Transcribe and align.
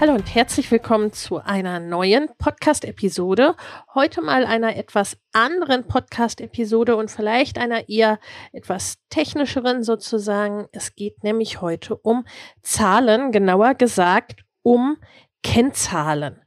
Hallo 0.00 0.14
und 0.14 0.34
herzlich 0.34 0.70
willkommen 0.70 1.12
zu 1.12 1.44
einer 1.44 1.78
neuen 1.78 2.30
Podcast-Episode. 2.38 3.54
Heute 3.92 4.22
mal 4.22 4.46
einer 4.46 4.74
etwas 4.76 5.18
anderen 5.32 5.86
Podcast-Episode 5.88 6.96
und 6.96 7.10
vielleicht 7.10 7.58
einer 7.58 7.86
eher 7.90 8.18
etwas 8.52 8.94
technischeren 9.10 9.84
sozusagen. 9.84 10.68
Es 10.72 10.94
geht 10.94 11.22
nämlich 11.22 11.60
heute 11.60 11.96
um 11.96 12.24
Zahlen, 12.62 13.30
genauer 13.30 13.74
gesagt 13.74 14.42
um 14.62 14.96
Kennzahlen. 15.42 16.40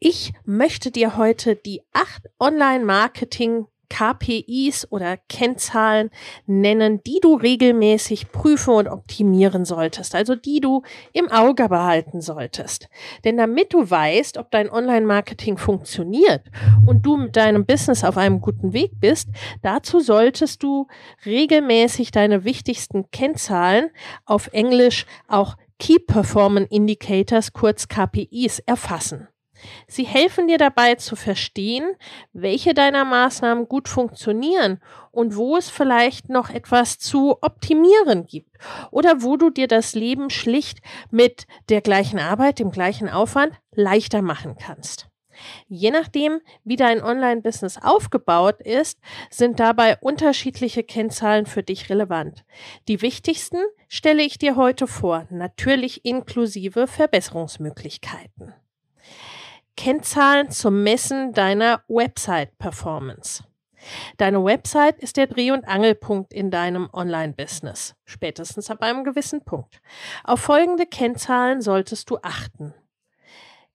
Ich 0.00 0.32
möchte 0.44 0.90
dir 0.90 1.16
heute 1.16 1.54
die 1.54 1.82
acht 1.92 2.28
Online-Marketing 2.40 3.66
KPIs 3.92 4.90
oder 4.90 5.18
Kennzahlen 5.28 6.08
nennen, 6.46 7.02
die 7.04 7.20
du 7.20 7.34
regelmäßig 7.34 8.32
prüfen 8.32 8.72
und 8.72 8.88
optimieren 8.88 9.66
solltest, 9.66 10.14
also 10.14 10.34
die 10.34 10.60
du 10.60 10.82
im 11.12 11.30
Auge 11.30 11.68
behalten 11.68 12.22
solltest. 12.22 12.88
Denn 13.24 13.36
damit 13.36 13.74
du 13.74 13.90
weißt, 13.90 14.38
ob 14.38 14.50
dein 14.50 14.70
Online-Marketing 14.70 15.58
funktioniert 15.58 16.40
und 16.86 17.04
du 17.04 17.18
mit 17.18 17.36
deinem 17.36 17.66
Business 17.66 18.02
auf 18.02 18.16
einem 18.16 18.40
guten 18.40 18.72
Weg 18.72 18.92
bist, 18.98 19.28
dazu 19.60 20.00
solltest 20.00 20.62
du 20.62 20.86
regelmäßig 21.26 22.12
deine 22.12 22.44
wichtigsten 22.44 23.10
Kennzahlen 23.10 23.90
auf 24.24 24.48
Englisch 24.54 25.04
auch 25.28 25.56
Key 25.78 25.98
Performance 25.98 26.68
Indicators, 26.70 27.52
kurz 27.52 27.88
KPIs, 27.88 28.60
erfassen. 28.60 29.28
Sie 29.86 30.04
helfen 30.04 30.46
dir 30.46 30.58
dabei 30.58 30.96
zu 30.96 31.16
verstehen, 31.16 31.84
welche 32.32 32.74
deiner 32.74 33.04
Maßnahmen 33.04 33.68
gut 33.68 33.88
funktionieren 33.88 34.80
und 35.10 35.36
wo 35.36 35.56
es 35.56 35.70
vielleicht 35.70 36.28
noch 36.28 36.50
etwas 36.50 36.98
zu 36.98 37.36
optimieren 37.42 38.26
gibt 38.26 38.58
oder 38.90 39.22
wo 39.22 39.36
du 39.36 39.50
dir 39.50 39.68
das 39.68 39.94
Leben 39.94 40.30
schlicht 40.30 40.78
mit 41.10 41.46
der 41.68 41.80
gleichen 41.80 42.18
Arbeit, 42.18 42.58
dem 42.58 42.70
gleichen 42.70 43.08
Aufwand 43.08 43.52
leichter 43.74 44.22
machen 44.22 44.56
kannst. 44.58 45.08
Je 45.68 45.90
nachdem, 45.90 46.40
wie 46.64 46.76
dein 46.76 47.02
Online-Business 47.02 47.78
aufgebaut 47.78 48.60
ist, 48.60 48.98
sind 49.30 49.60
dabei 49.60 49.96
unterschiedliche 49.98 50.84
Kennzahlen 50.84 51.46
für 51.46 51.62
dich 51.62 51.90
relevant. 51.90 52.44
Die 52.88 53.02
wichtigsten 53.02 53.58
stelle 53.88 54.22
ich 54.22 54.38
dir 54.38 54.56
heute 54.56 54.86
vor, 54.86 55.26
natürlich 55.30 56.04
inklusive 56.04 56.86
Verbesserungsmöglichkeiten. 56.86 58.54
Kennzahlen 59.76 60.50
zum 60.50 60.82
Messen 60.82 61.32
deiner 61.32 61.82
Website-Performance. 61.88 63.44
Deine 64.16 64.44
Website 64.44 64.98
ist 64.98 65.16
der 65.16 65.26
Dreh- 65.26 65.50
und 65.50 65.66
Angelpunkt 65.66 66.32
in 66.32 66.50
deinem 66.50 66.88
Online-Business, 66.92 67.96
spätestens 68.04 68.70
ab 68.70 68.82
einem 68.82 69.04
gewissen 69.04 69.44
Punkt. 69.44 69.80
Auf 70.24 70.40
folgende 70.40 70.86
Kennzahlen 70.86 71.60
solltest 71.60 72.10
du 72.10 72.18
achten. 72.22 72.74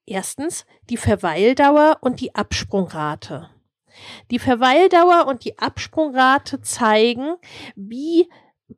Erstens 0.05 0.65
die 0.89 0.97
Verweildauer 0.97 1.97
und 2.01 2.21
die 2.21 2.33
Absprungrate. 2.35 3.49
Die 4.31 4.39
Verweildauer 4.39 5.27
und 5.27 5.43
die 5.43 5.57
Absprungrate 5.59 6.61
zeigen, 6.61 7.35
wie 7.75 8.29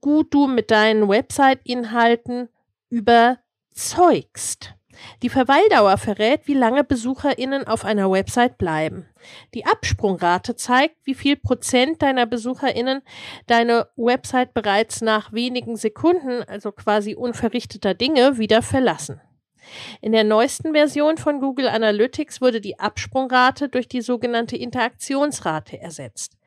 gut 0.02 0.34
du 0.34 0.48
mit 0.48 0.72
deinen 0.72 1.08
Website-Inhalten 1.08 2.50
überzeugst. 2.90 4.76
Die 5.22 5.30
Verweildauer 5.30 5.98
verrät, 5.98 6.42
wie 6.46 6.54
lange 6.54 6.84
BesucherInnen 6.84 7.68
auf 7.68 7.86
einer 7.86 8.12
Website 8.12 8.58
bleiben. 8.58 9.08
Die 9.54 9.66
Absprungrate 9.66 10.56
zeigt, 10.56 10.96
wie 11.04 11.16
viel 11.16 11.36
Prozent 11.36 12.02
deiner 12.02 12.26
BesucherInnen 12.26 13.02
deine 13.48 13.88
Website 13.96 14.54
bereits 14.54 15.02
nach 15.02 15.34
wenigen 15.34 15.76
Sekunden, 15.76 16.44
also 16.44 16.72
quasi 16.72 17.16
unverrichteter 17.16 17.94
Dinge, 17.94 18.38
wieder 18.38 18.62
verlassen. 18.62 19.22
In 20.02 20.14
der 20.14 20.24
neuesten 20.24 20.74
Version 20.74 21.18
von 21.18 21.40
Google 21.40 21.68
Analytics 21.68 22.42
wurde 22.42 22.62
die 22.62 22.80
Absprungrate 22.80 23.70
durch 23.70 23.88
die 23.88 24.02
sogenannte 24.02 24.56
Interaktionsrate 24.56 25.80
ersetzt. 25.80 26.39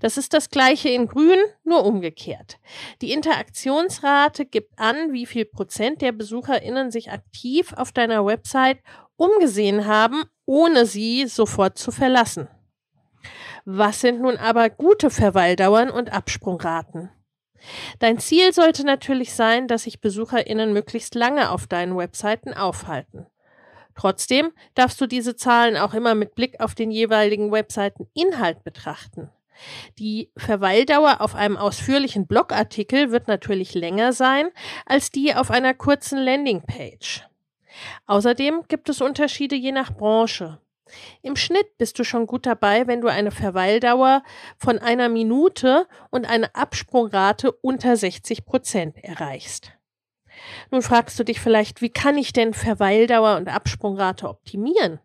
Das 0.00 0.16
ist 0.16 0.34
das 0.34 0.50
gleiche 0.50 0.88
in 0.88 1.06
grün, 1.06 1.38
nur 1.64 1.84
umgekehrt. 1.84 2.58
Die 3.02 3.12
Interaktionsrate 3.12 4.44
gibt 4.44 4.78
an, 4.78 5.12
wie 5.12 5.26
viel 5.26 5.44
Prozent 5.44 6.02
der 6.02 6.12
BesucherInnen 6.12 6.90
sich 6.90 7.10
aktiv 7.10 7.72
auf 7.74 7.92
deiner 7.92 8.24
Website 8.24 8.78
umgesehen 9.16 9.86
haben, 9.86 10.24
ohne 10.46 10.86
sie 10.86 11.26
sofort 11.26 11.78
zu 11.78 11.92
verlassen. 11.92 12.48
Was 13.64 14.00
sind 14.00 14.20
nun 14.20 14.36
aber 14.36 14.70
gute 14.70 15.10
Verweildauern 15.10 15.90
und 15.90 16.12
Absprungraten? 16.12 17.10
Dein 17.98 18.18
Ziel 18.18 18.54
sollte 18.54 18.84
natürlich 18.84 19.34
sein, 19.34 19.68
dass 19.68 19.82
sich 19.82 20.00
BesucherInnen 20.00 20.72
möglichst 20.72 21.14
lange 21.14 21.50
auf 21.50 21.66
deinen 21.66 21.96
Webseiten 21.96 22.54
aufhalten. 22.54 23.26
Trotzdem 23.94 24.52
darfst 24.74 25.00
du 25.00 25.06
diese 25.06 25.36
Zahlen 25.36 25.76
auch 25.76 25.92
immer 25.92 26.14
mit 26.14 26.34
Blick 26.34 26.58
auf 26.60 26.74
den 26.74 26.90
jeweiligen 26.90 27.52
Webseiteninhalt 27.52 28.64
betrachten. 28.64 29.30
Die 29.98 30.30
Verweildauer 30.36 31.20
auf 31.20 31.34
einem 31.34 31.56
ausführlichen 31.56 32.26
Blogartikel 32.26 33.10
wird 33.10 33.28
natürlich 33.28 33.74
länger 33.74 34.12
sein 34.12 34.48
als 34.86 35.10
die 35.10 35.34
auf 35.34 35.50
einer 35.50 35.74
kurzen 35.74 36.18
Landingpage. 36.18 37.26
Außerdem 38.06 38.64
gibt 38.68 38.88
es 38.88 39.00
Unterschiede 39.00 39.56
je 39.56 39.72
nach 39.72 39.92
Branche. 39.92 40.60
Im 41.22 41.36
Schnitt 41.36 41.78
bist 41.78 41.98
du 41.98 42.04
schon 42.04 42.26
gut 42.26 42.46
dabei, 42.46 42.86
wenn 42.86 43.00
du 43.00 43.08
eine 43.08 43.30
Verweildauer 43.30 44.22
von 44.58 44.78
einer 44.78 45.08
Minute 45.08 45.86
und 46.10 46.28
eine 46.28 46.54
Absprungrate 46.54 47.52
unter 47.52 47.96
60 47.96 48.44
Prozent 48.44 48.96
erreichst. 49.02 49.72
Nun 50.70 50.82
fragst 50.82 51.18
du 51.18 51.24
dich 51.24 51.40
vielleicht, 51.40 51.82
wie 51.82 51.90
kann 51.90 52.16
ich 52.18 52.32
denn 52.32 52.54
Verweildauer 52.54 53.36
und 53.36 53.48
Absprungrate 53.48 54.28
optimieren? 54.28 55.00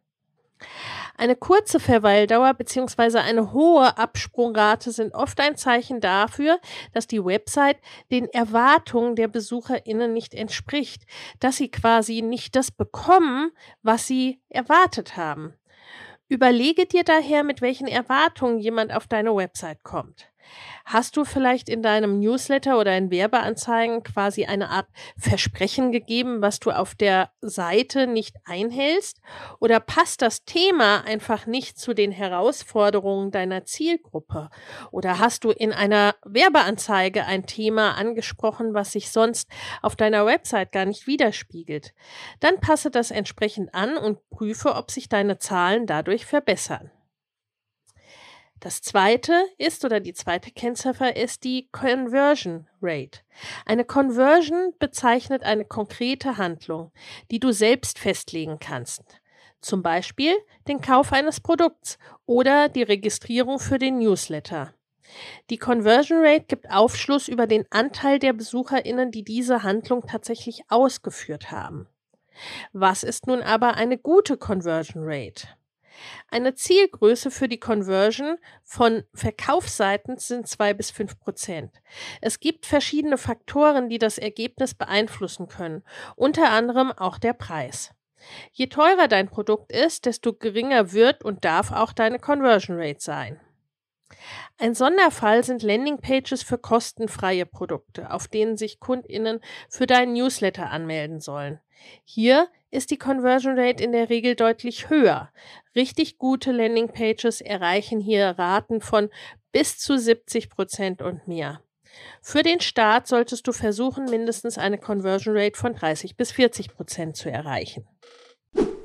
Eine 1.18 1.38
kurze 1.38 1.80
Verweildauer 1.80 2.54
bzw. 2.54 3.20
eine 3.20 3.54
hohe 3.54 3.98
Absprungrate 3.98 4.92
sind 4.92 5.14
oft 5.14 5.40
ein 5.40 5.56
Zeichen 5.56 6.02
dafür, 6.02 6.60
dass 6.92 7.08
die 7.08 7.24
Website 7.24 7.78
den 8.12 8.28
Erwartungen 8.30 9.16
der 9.16 9.30
BesucherInnen 9.30 10.12
nicht 10.12 10.34
entspricht, 10.34 11.04
dass 11.40 11.56
sie 11.56 11.72
quasi 11.72 12.22
nicht 12.22 12.56
das 12.58 12.70
bekommen, 12.70 13.52
was 13.82 14.08
sie 14.08 14.42
erwartet 14.50 15.16
haben. 15.16 15.54
Überlege 16.28 16.86
dir 16.86 17.04
daher, 17.04 17.44
mit 17.44 17.62
welchen 17.62 17.88
Erwartungen 17.88 18.60
jemand 18.60 18.92
auf 18.94 19.08
deine 19.08 19.34
Website 19.36 19.84
kommt. 19.84 20.28
Hast 20.86 21.18
du 21.18 21.26
vielleicht 21.26 21.68
in 21.68 21.82
deinem 21.82 22.20
Newsletter 22.20 22.78
oder 22.78 22.96
in 22.96 23.10
Werbeanzeigen 23.10 24.04
quasi 24.04 24.46
eine 24.46 24.70
Art 24.70 24.88
Versprechen 25.18 25.92
gegeben, 25.92 26.44
was 26.44 26.60
du 26.60 26.70
auf 26.70 26.94
der 26.94 27.32
Seite 27.42 28.06
nicht 28.06 28.36
einhältst? 28.46 29.20
Oder 29.60 29.80
passt 29.80 30.22
das 30.22 30.46
Thema 30.46 31.04
einfach 31.04 31.48
nicht 31.48 31.80
zu 31.80 31.96
den 31.96 32.12
Herausforderungen 32.12 33.32
deiner 33.32 33.66
Zielgruppe? 33.66 34.52
Oder 34.92 35.18
hast 35.18 35.44
du 35.44 35.50
in 35.50 35.74
einer 35.74 36.14
Werbeanzeige 36.24 37.26
ein 37.26 37.48
Thema 37.48 37.96
angesprochen, 37.96 38.76
was 38.76 38.92
sich 38.92 39.10
sonst 39.10 39.50
auf 39.82 39.96
deiner 39.96 40.28
Website 40.28 40.72
gar 40.72 40.86
nicht 40.86 41.08
widerspiegelt? 41.08 41.96
Dann 42.42 42.60
passe 42.60 42.92
das 42.92 43.10
entsprechend 43.10 43.74
an 43.74 43.98
und 43.98 44.30
prüfe, 44.30 44.76
ob 44.76 44.92
sich 44.92 45.10
deine 45.10 45.40
Zahlen 45.40 45.88
dadurch 45.88 46.28
verbessern. 46.28 46.92
Das 48.60 48.82
zweite 48.82 49.34
ist 49.58 49.84
oder 49.86 50.00
die 50.00 50.14
zweite 50.14 50.50
Kennziffer 50.50 51.16
ist 51.16 51.44
die 51.44 51.68
Conversion 51.72 52.68
Rate. 52.82 53.20
Eine 53.66 53.86
Conversion 53.86 54.74
bezeichnet 54.80 55.44
eine 55.44 55.66
konkrete 55.66 56.38
Handlung, 56.38 56.92
die 57.32 57.40
du 57.40 57.52
selbst 57.52 58.00
festlegen 58.00 58.58
kannst. 58.60 59.04
Zum 59.62 59.82
Beispiel 59.82 60.34
den 60.68 60.80
Kauf 60.80 61.12
eines 61.12 61.42
Produkts 61.42 61.98
oder 62.26 62.70
die 62.70 62.84
Registrierung 62.84 63.60
für 63.60 63.78
den 63.78 64.00
Newsletter. 64.00 64.74
Die 65.50 65.58
Conversion 65.58 66.20
Rate 66.22 66.46
gibt 66.48 66.70
Aufschluss 66.70 67.28
über 67.28 67.48
den 67.48 67.66
Anteil 67.70 68.20
der 68.20 68.34
Besucherinnen, 68.34 69.12
die 69.12 69.24
diese 69.24 69.64
Handlung 69.64 70.08
tatsächlich 70.08 70.64
ausgeführt 70.70 71.52
haben. 71.52 71.88
Was 72.74 73.04
ist 73.04 73.28
nun 73.28 73.42
aber 73.42 73.76
eine 73.76 73.98
gute 73.98 74.38
Conversion 74.38 75.04
Rate? 75.06 75.48
Eine 76.30 76.56
Zielgröße 76.56 77.32
für 77.32 77.48
die 77.48 77.60
Conversion 77.60 78.38
von 78.64 79.04
Verkaufsseiten 79.14 80.18
sind 80.18 80.48
zwei 80.48 80.74
bis 80.74 80.92
fünf 80.92 81.20
Prozent. 81.20 81.82
Es 82.22 82.40
gibt 82.40 82.66
verschiedene 82.66 83.18
Faktoren, 83.18 83.90
die 83.90 84.00
das 84.00 84.18
Ergebnis 84.18 84.74
beeinflussen 84.74 85.48
können, 85.48 85.84
unter 86.16 86.52
anderem 86.52 86.92
auch 86.92 87.18
der 87.18 87.34
Preis. 87.34 87.92
Je 88.52 88.68
teurer 88.68 89.08
dein 89.08 89.30
Produkt 89.30 89.72
ist, 89.72 90.06
desto 90.06 90.34
geringer 90.34 90.92
wird 90.94 91.24
und 91.24 91.46
darf 91.46 91.72
auch 91.72 91.94
deine 91.94 92.20
Conversion 92.20 92.78
Rate 92.80 93.02
sein. 93.02 93.40
Ein 94.58 94.74
Sonderfall 94.74 95.44
sind 95.44 95.64
Landingpages 95.64 96.42
für 96.44 96.58
kostenfreie 96.58 97.46
Produkte, 97.46 98.12
auf 98.12 98.28
denen 98.28 98.58
sich 98.58 98.80
Kundinnen 98.80 99.42
für 99.70 99.86
deinen 99.86 100.14
Newsletter 100.14 100.70
anmelden 100.70 101.20
sollen. 101.20 101.60
Hier 102.04 102.48
ist 102.72 102.92
die 102.92 102.98
Conversion 102.98 103.58
Rate 103.58 103.84
in 103.84 103.92
der 103.92 104.10
Regel 104.10 104.36
deutlich 104.36 104.90
höher. 104.90 105.30
Richtig 105.76 106.18
gute 106.18 106.52
Landingpages 106.52 107.42
erreichen 107.42 108.00
hier 108.00 108.36
Raten 108.38 108.82
von 108.82 109.10
bis 109.52 109.78
zu 109.78 109.98
70 109.98 110.50
Prozent 110.50 111.02
und 111.02 111.28
mehr. 111.28 111.62
Für 112.22 112.44
den 112.44 112.60
Start 112.60 113.08
solltest 113.08 113.48
du 113.48 113.54
versuchen, 113.54 114.06
mindestens 114.06 114.58
eine 114.58 114.78
Conversion 114.78 115.38
Rate 115.38 115.58
von 115.58 115.74
30 115.74 116.18
bis 116.18 116.32
40 116.32 116.76
Prozent 116.76 117.16
zu 117.16 117.32
erreichen. 117.32 117.88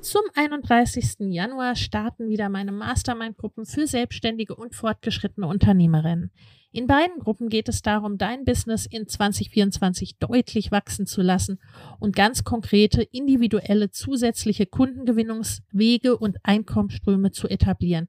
Zum 0.01 0.23
31. 0.35 1.17
Januar 1.19 1.77
starten 1.77 2.29
wieder 2.29 2.49
meine 2.49 2.73
Mastermind-Gruppen 2.73 3.67
für 3.67 3.87
selbstständige 3.87 4.55
und 4.55 4.75
fortgeschrittene 4.75 5.47
Unternehmerinnen. 5.47 6.31
In 6.73 6.87
beiden 6.87 7.19
Gruppen 7.19 7.49
geht 7.49 7.69
es 7.69 7.83
darum, 7.83 8.17
dein 8.17 8.45
Business 8.45 8.87
in 8.87 9.09
2024 9.09 10.19
deutlich 10.19 10.71
wachsen 10.71 11.05
zu 11.05 11.21
lassen 11.21 11.59
und 11.99 12.15
ganz 12.15 12.45
konkrete, 12.45 13.03
individuelle, 13.03 13.91
zusätzliche 13.91 14.67
Kundengewinnungswege 14.67 16.17
und 16.17 16.37
Einkommensströme 16.45 17.33
zu 17.33 17.49
etablieren, 17.49 18.09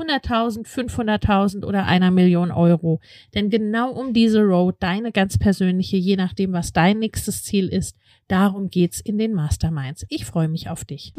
100.000, 0.00 0.66
500.000 0.66 1.64
oder 1.64 1.86
einer 1.86 2.10
Million 2.10 2.50
Euro. 2.50 3.00
Denn 3.34 3.50
genau 3.50 3.90
um 3.90 4.12
diese 4.12 4.40
Road, 4.40 4.76
deine 4.80 5.12
ganz 5.12 5.38
persönliche, 5.38 5.96
je 5.96 6.16
nachdem, 6.16 6.52
was 6.52 6.72
dein 6.72 6.98
nächstes 6.98 7.44
Ziel 7.44 7.68
ist, 7.68 7.96
darum 8.28 8.70
geht's 8.70 9.00
in 9.00 9.18
den 9.18 9.34
Masterminds. 9.34 10.06
Ich 10.08 10.24
freue 10.24 10.48
mich 10.48 10.68
auf 10.68 10.84
dich. 10.84 11.14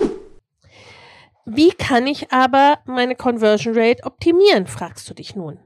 Wie 1.45 1.71
kann 1.71 2.07
ich 2.07 2.31
aber 2.31 2.79
meine 2.85 3.15
Conversion 3.15 3.73
Rate 3.75 4.03
optimieren, 4.03 4.67
fragst 4.67 5.09
du 5.09 5.13
dich 5.13 5.35
nun. 5.35 5.59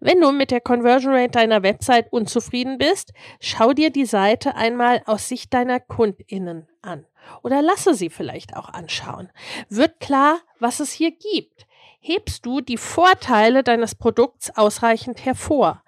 Wenn 0.00 0.20
du 0.20 0.32
mit 0.32 0.50
der 0.50 0.60
Conversion 0.60 1.14
Rate 1.14 1.30
deiner 1.30 1.62
Website 1.62 2.12
unzufrieden 2.12 2.76
bist, 2.76 3.12
schau 3.40 3.72
dir 3.72 3.90
die 3.90 4.04
Seite 4.04 4.56
einmal 4.56 5.02
aus 5.06 5.28
Sicht 5.28 5.54
deiner 5.54 5.80
Kundinnen 5.80 6.66
an 6.82 7.06
oder 7.42 7.62
lasse 7.62 7.94
sie 7.94 8.10
vielleicht 8.10 8.56
auch 8.56 8.68
anschauen. 8.68 9.30
Wird 9.68 10.00
klar, 10.00 10.40
was 10.58 10.80
es 10.80 10.92
hier 10.92 11.12
gibt. 11.12 11.66
Hebst 12.04 12.44
du 12.44 12.60
die 12.60 12.78
Vorteile 12.78 13.62
deines 13.62 13.94
Produkts 13.94 14.50
ausreichend 14.56 15.24
hervor? 15.24 15.84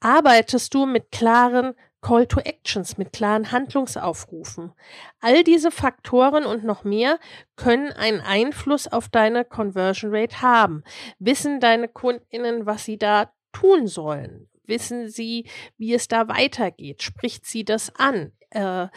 Arbeitest 0.00 0.74
du 0.74 0.86
mit 0.86 1.12
klaren 1.12 1.74
Call 2.00 2.26
to 2.26 2.40
Actions 2.40 2.98
mit 2.98 3.12
klaren 3.12 3.52
Handlungsaufrufen. 3.52 4.72
All 5.20 5.44
diese 5.44 5.70
Faktoren 5.70 6.44
und 6.44 6.64
noch 6.64 6.82
mehr 6.82 7.20
können 7.54 7.92
einen 7.92 8.20
Einfluss 8.20 8.88
auf 8.88 9.08
deine 9.08 9.44
Conversion 9.44 10.12
Rate 10.12 10.42
haben. 10.42 10.82
Wissen 11.20 11.60
deine 11.60 11.86
Kundinnen, 11.86 12.66
was 12.66 12.84
sie 12.84 12.98
da 12.98 13.32
tun 13.52 13.86
sollen? 13.86 14.48
Wissen 14.64 15.08
sie, 15.08 15.48
wie 15.78 15.94
es 15.94 16.08
da 16.08 16.26
weitergeht? 16.26 17.04
Spricht 17.04 17.46
sie 17.46 17.64
das 17.64 17.94
an? 17.94 18.32
Äh, 18.50 18.88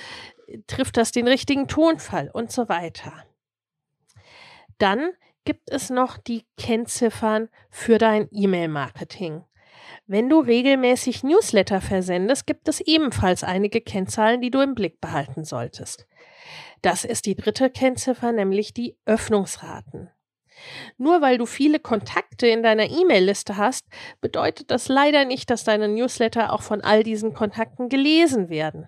trifft 0.66 0.98
das 0.98 1.12
den 1.12 1.28
richtigen 1.28 1.68
Tonfall 1.68 2.32
und 2.34 2.52
so 2.52 2.70
weiter? 2.70 3.14
Dann 4.80 5.12
gibt 5.46 5.70
es 5.72 5.90
noch 5.90 6.18
die 6.18 6.44
Kennziffern 6.58 7.50
für 7.70 7.98
dein 7.98 8.28
E-Mail-Marketing. 8.32 9.44
Wenn 10.08 10.30
du 10.30 10.40
regelmäßig 10.40 11.24
Newsletter 11.24 11.82
versendest, 11.82 12.46
gibt 12.46 12.68
es 12.68 12.82
ebenfalls 12.82 13.44
einige 13.44 13.82
Kennzahlen, 13.82 14.42
die 14.42 14.52
du 14.52 14.62
im 14.62 14.76
Blick 14.76 15.00
behalten 15.02 15.46
solltest. 15.46 16.08
Das 16.82 17.06
ist 17.06 17.26
die 17.26 17.36
dritte 17.36 17.70
Kennziffer, 17.70 18.32
nämlich 18.32 18.74
die 18.74 18.98
Öffnungsraten. 19.06 20.10
Nur 20.98 21.22
weil 21.22 21.38
du 21.38 21.46
viele 21.46 21.80
Kontakte 21.80 22.48
in 22.48 22.64
deiner 22.64 22.90
E-Mail-Liste 22.90 23.58
hast, 23.58 23.86
bedeutet 24.22 24.72
das 24.72 24.88
leider 24.88 25.26
nicht, 25.26 25.50
dass 25.50 25.64
deine 25.64 25.88
Newsletter 25.88 26.54
auch 26.54 26.62
von 26.62 26.82
all 26.82 27.04
diesen 27.04 27.34
Kontakten 27.34 27.90
gelesen 27.90 28.50
werden. 28.50 28.88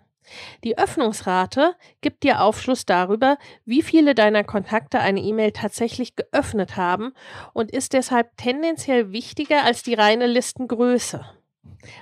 Die 0.63 0.77
Öffnungsrate 0.77 1.75
gibt 2.01 2.24
dir 2.24 2.41
Aufschluss 2.41 2.85
darüber, 2.85 3.38
wie 3.65 3.81
viele 3.81 4.15
deiner 4.15 4.44
Kontakte 4.44 5.00
eine 5.00 5.21
E-Mail 5.21 5.51
tatsächlich 5.51 6.15
geöffnet 6.15 6.75
haben 6.75 7.13
und 7.53 7.71
ist 7.71 7.94
deshalb 7.94 8.35
tendenziell 8.38 9.12
wichtiger 9.12 9.63
als 9.63 9.83
die 9.83 9.94
reine 9.94 10.27
Listengröße. 10.27 11.25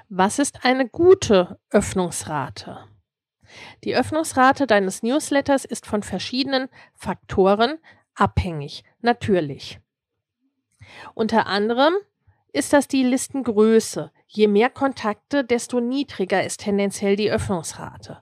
Was 0.10 0.40
ist 0.40 0.66
eine 0.66 0.88
gute 0.88 1.60
Öffnungsrate? 1.70 2.86
Die 3.84 3.96
Öffnungsrate 3.96 4.68
deines 4.68 5.04
Newsletters 5.04 5.66
ist 5.66 5.86
von 5.86 6.04
verschiedenen 6.04 6.70
Faktoren 6.94 7.78
abhängig, 8.16 8.84
natürlich. 9.02 9.80
Unter 11.14 11.48
anderem 11.48 11.94
ist 12.54 12.74
das 12.74 12.88
die 12.88 13.04
Listengröße. 13.04 14.12
Je 14.28 14.48
mehr 14.48 14.70
Kontakte, 14.70 15.44
desto 15.44 15.80
niedriger 15.80 16.44
ist 16.44 16.62
tendenziell 16.62 17.16
die 17.16 17.32
Öffnungsrate. 17.32 18.22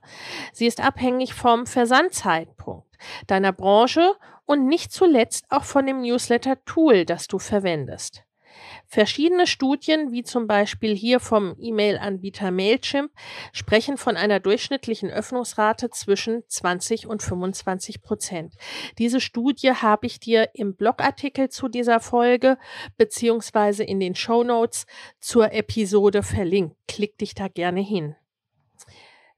Sie 0.52 0.66
ist 0.66 0.80
abhängig 0.80 1.34
vom 1.34 1.66
Versandzeitpunkt, 1.66 2.96
deiner 3.26 3.52
Branche 3.52 4.14
und 4.44 4.66
nicht 4.66 4.92
zuletzt 4.92 5.46
auch 5.50 5.64
von 5.64 5.86
dem 5.86 6.02
Newsletter-Tool, 6.02 7.04
das 7.04 7.26
du 7.26 7.38
verwendest. 7.38 8.24
Verschiedene 8.86 9.46
Studien, 9.46 10.12
wie 10.12 10.22
zum 10.22 10.46
Beispiel 10.46 10.94
hier 10.94 11.20
vom 11.20 11.56
E-Mail-Anbieter 11.58 12.50
Mailchimp, 12.50 13.10
sprechen 13.52 13.96
von 13.96 14.16
einer 14.16 14.40
durchschnittlichen 14.40 15.10
Öffnungsrate 15.10 15.90
zwischen 15.90 16.42
20 16.46 17.06
und 17.06 17.22
25 17.22 18.02
Prozent. 18.02 18.54
Diese 18.98 19.20
Studie 19.20 19.72
habe 19.72 20.06
ich 20.06 20.20
dir 20.20 20.50
im 20.54 20.76
Blogartikel 20.76 21.48
zu 21.48 21.68
dieser 21.68 22.00
Folge 22.00 22.58
beziehungsweise 22.96 23.84
in 23.84 24.00
den 24.00 24.14
Show 24.14 24.44
Notes 24.44 24.86
zur 25.20 25.52
Episode 25.52 26.22
verlinkt. 26.22 26.76
Klick 26.86 27.18
dich 27.18 27.34
da 27.34 27.48
gerne 27.48 27.80
hin. 27.80 28.16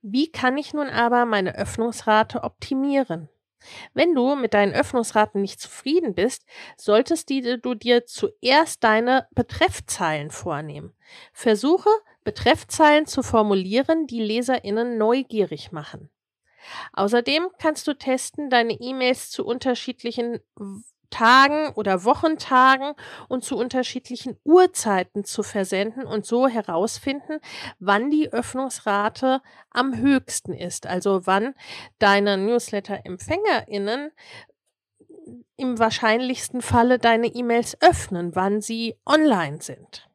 Wie 0.03 0.31
kann 0.31 0.57
ich 0.57 0.73
nun 0.73 0.89
aber 0.89 1.25
meine 1.25 1.57
Öffnungsrate 1.57 2.45
optimieren? 2.45 3.29
Wenn 3.95 4.15
du 4.15 4.37
mit 4.37 4.55
deinen 4.55 4.75
Öffnungsraten 4.75 5.41
nicht 5.41 5.61
zufrieden 5.61 6.15
bist, 6.15 6.45
solltest 6.77 7.31
du 7.31 7.75
dir 7.75 8.07
zuerst 8.07 8.85
deine 8.85 9.29
Betreffzeilen 9.35 10.31
vornehmen. 10.31 10.95
Versuche, 11.33 11.91
Betreffzeilen 12.25 13.07
zu 13.07 13.23
formulieren, 13.23 14.07
die 14.07 14.21
LeserInnen 14.21 14.99
neugierig 14.99 15.73
machen. 15.73 16.11
Außerdem 16.93 17.49
kannst 17.59 17.87
du 17.87 17.95
testen, 17.95 18.51
deine 18.51 18.73
E-Mails 18.73 19.31
zu 19.31 19.45
unterschiedlichen 19.45 20.41
Tagen 21.11 21.73
oder 21.75 22.05
Wochentagen 22.05 22.95
und 23.29 23.45
zu 23.45 23.57
unterschiedlichen 23.57 24.37
Uhrzeiten 24.45 25.25
zu 25.25 25.43
versenden 25.43 26.05
und 26.05 26.27
so 26.27 26.49
herausfinden, 26.49 27.39
wann 27.79 28.11
die 28.11 28.33
Öffnungsrate 28.33 29.41
am 29.71 29.97
höchsten 29.97 30.53
ist. 30.53 30.87
Also 30.87 31.27
wann 31.27 31.55
deine 31.99 32.37
Newsletter-EmpfängerInnen 32.37 34.11
im 35.57 35.79
wahrscheinlichsten 35.79 36.63
Falle 36.63 36.99
deine 36.99 37.29
E-Mails 37.29 37.81
öffnen, 37.81 38.35
wann 38.35 38.61
sie 38.61 38.97
online 39.07 39.61
sind. 39.61 40.09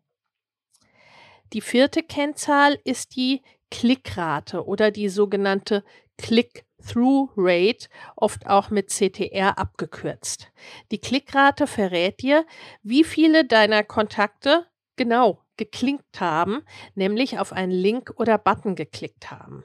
Die 1.54 1.62
vierte 1.62 2.04
Kennzahl 2.04 2.80
ist 2.86 3.16
die 3.16 3.42
Klickrate 3.70 4.66
oder 4.66 4.92
die 4.92 5.10
sogenannte 5.10 5.84
Click-Through-Rate, 6.82 7.88
oft 8.16 8.48
auch 8.48 8.70
mit 8.70 8.90
CTR 8.90 9.58
abgekürzt. 9.58 10.52
Die 10.92 11.00
Klickrate 11.00 11.68
verrät 11.68 12.22
dir, 12.22 12.46
wie 12.84 13.04
viele 13.04 13.46
deiner 13.46 13.84
Kontakte 13.84 14.66
genau 14.96 15.44
geklinkt 15.58 16.20
haben, 16.20 16.64
nämlich 16.96 17.40
auf 17.40 17.54
einen 17.54 17.72
Link 17.72 18.14
oder 18.18 18.38
Button 18.38 18.76
geklickt 18.76 19.32
haben. 19.32 19.64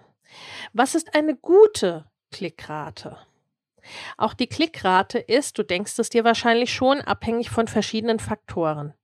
Was 0.72 0.94
ist 0.94 1.14
eine 1.14 1.36
gute 1.36 2.10
Klickrate? 2.30 3.18
Auch 4.16 4.34
die 4.34 4.46
Klickrate 4.46 5.18
ist, 5.18 5.58
du 5.58 5.62
denkst 5.62 5.98
es 5.98 6.10
dir 6.10 6.24
wahrscheinlich 6.24 6.72
schon, 6.72 7.00
abhängig 7.00 7.50
von 7.50 7.68
verschiedenen 7.68 8.18
Faktoren. 8.18 8.94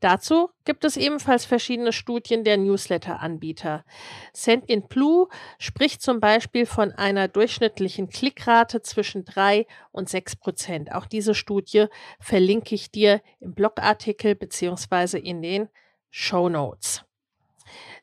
Dazu 0.00 0.50
gibt 0.64 0.84
es 0.84 0.96
ebenfalls 0.96 1.44
verschiedene 1.44 1.92
Studien 1.92 2.44
der 2.44 2.56
Newsletter-Anbieter. 2.56 3.84
Send-in-Blue 4.32 5.28
spricht 5.58 6.02
zum 6.02 6.20
Beispiel 6.20 6.66
von 6.66 6.92
einer 6.92 7.28
durchschnittlichen 7.28 8.08
Klickrate 8.08 8.82
zwischen 8.82 9.24
3 9.24 9.66
und 9.90 10.08
6 10.08 10.36
Prozent. 10.36 10.92
Auch 10.92 11.06
diese 11.06 11.34
Studie 11.34 11.86
verlinke 12.18 12.74
ich 12.74 12.90
dir 12.90 13.20
im 13.40 13.54
Blogartikel 13.54 14.34
beziehungsweise 14.34 15.18
in 15.18 15.42
den 15.42 15.68
Show 16.10 16.48
Notes. 16.48 17.04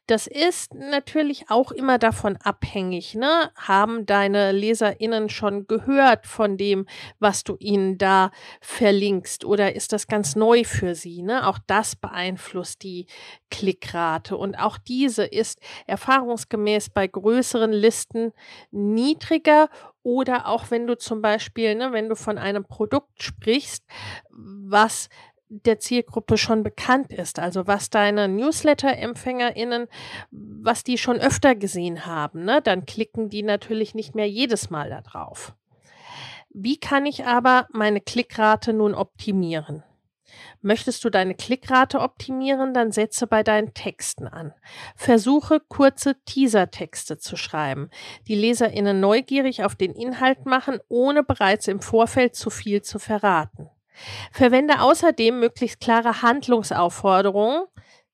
Das 0.09 0.25
ist 0.25 0.73
natürlich 0.73 1.51
auch 1.51 1.71
immer 1.71 1.99
davon 1.99 2.35
abhängig. 2.37 3.13
Ne? 3.13 3.51
Haben 3.55 4.07
deine 4.07 4.51
LeserInnen 4.51 5.29
schon 5.29 5.67
gehört 5.67 6.25
von 6.25 6.57
dem, 6.57 6.87
was 7.19 7.43
du 7.43 7.57
ihnen 7.59 7.99
da 7.99 8.31
verlinkst? 8.59 9.45
Oder 9.45 9.75
ist 9.75 9.93
das 9.93 10.07
ganz 10.07 10.35
neu 10.35 10.63
für 10.63 10.95
sie? 10.95 11.21
Ne? 11.21 11.45
Auch 11.45 11.59
das 11.67 11.95
beeinflusst 11.95 12.81
die 12.81 13.05
Klickrate. 13.51 14.35
Und 14.35 14.57
auch 14.57 14.79
diese 14.79 15.25
ist 15.25 15.59
erfahrungsgemäß 15.85 16.89
bei 16.89 17.05
größeren 17.05 17.71
Listen 17.71 18.33
niedriger 18.71 19.69
oder 20.01 20.47
auch 20.47 20.71
wenn 20.71 20.87
du 20.87 20.97
zum 20.97 21.21
Beispiel, 21.21 21.75
ne, 21.75 21.91
wenn 21.91 22.09
du 22.09 22.15
von 22.15 22.39
einem 22.39 22.63
Produkt 22.63 23.21
sprichst, 23.21 23.83
was 24.31 25.09
der 25.49 25.79
Zielgruppe 25.79 26.37
schon 26.37 26.63
bekannt 26.63 27.11
ist, 27.11 27.39
also 27.39 27.67
was 27.67 27.89
deine 27.89 28.27
Newsletter-EmpfängerInnen, 28.27 29.87
was 30.31 30.83
die 30.83 30.97
schon 30.97 31.19
öfter 31.19 31.55
gesehen 31.55 32.05
haben, 32.05 32.45
ne, 32.45 32.61
dann 32.61 32.85
klicken 32.85 33.29
die 33.29 33.43
natürlich 33.43 33.95
nicht 33.95 34.15
mehr 34.15 34.29
jedes 34.29 34.69
Mal 34.69 34.89
da 34.89 35.01
drauf. 35.01 35.55
Wie 36.51 36.79
kann 36.79 37.05
ich 37.05 37.25
aber 37.25 37.67
meine 37.71 38.01
Klickrate 38.01 38.73
nun 38.73 38.93
optimieren? 38.93 39.83
Möchtest 40.61 41.03
du 41.03 41.09
deine 41.09 41.33
Klickrate 41.33 41.99
optimieren, 41.99 42.73
dann 42.73 42.91
setze 42.91 43.27
bei 43.27 43.43
deinen 43.43 43.73
Texten 43.73 44.27
an. 44.27 44.53
Versuche 44.95 45.59
kurze 45.59 46.15
Teaser-Texte 46.25 47.17
zu 47.17 47.35
schreiben, 47.35 47.89
die 48.27 48.35
LeserInnen 48.35 48.99
neugierig 48.99 49.63
auf 49.63 49.75
den 49.75 49.93
Inhalt 49.93 50.45
machen, 50.45 50.79
ohne 50.87 51.23
bereits 51.23 51.67
im 51.67 51.81
Vorfeld 51.81 52.35
zu 52.35 52.49
viel 52.49 52.81
zu 52.81 52.99
verraten. 52.99 53.69
Verwende 54.31 54.81
außerdem 54.81 55.39
möglichst 55.39 55.79
klare 55.79 56.21
Handlungsaufforderungen, 56.21 57.65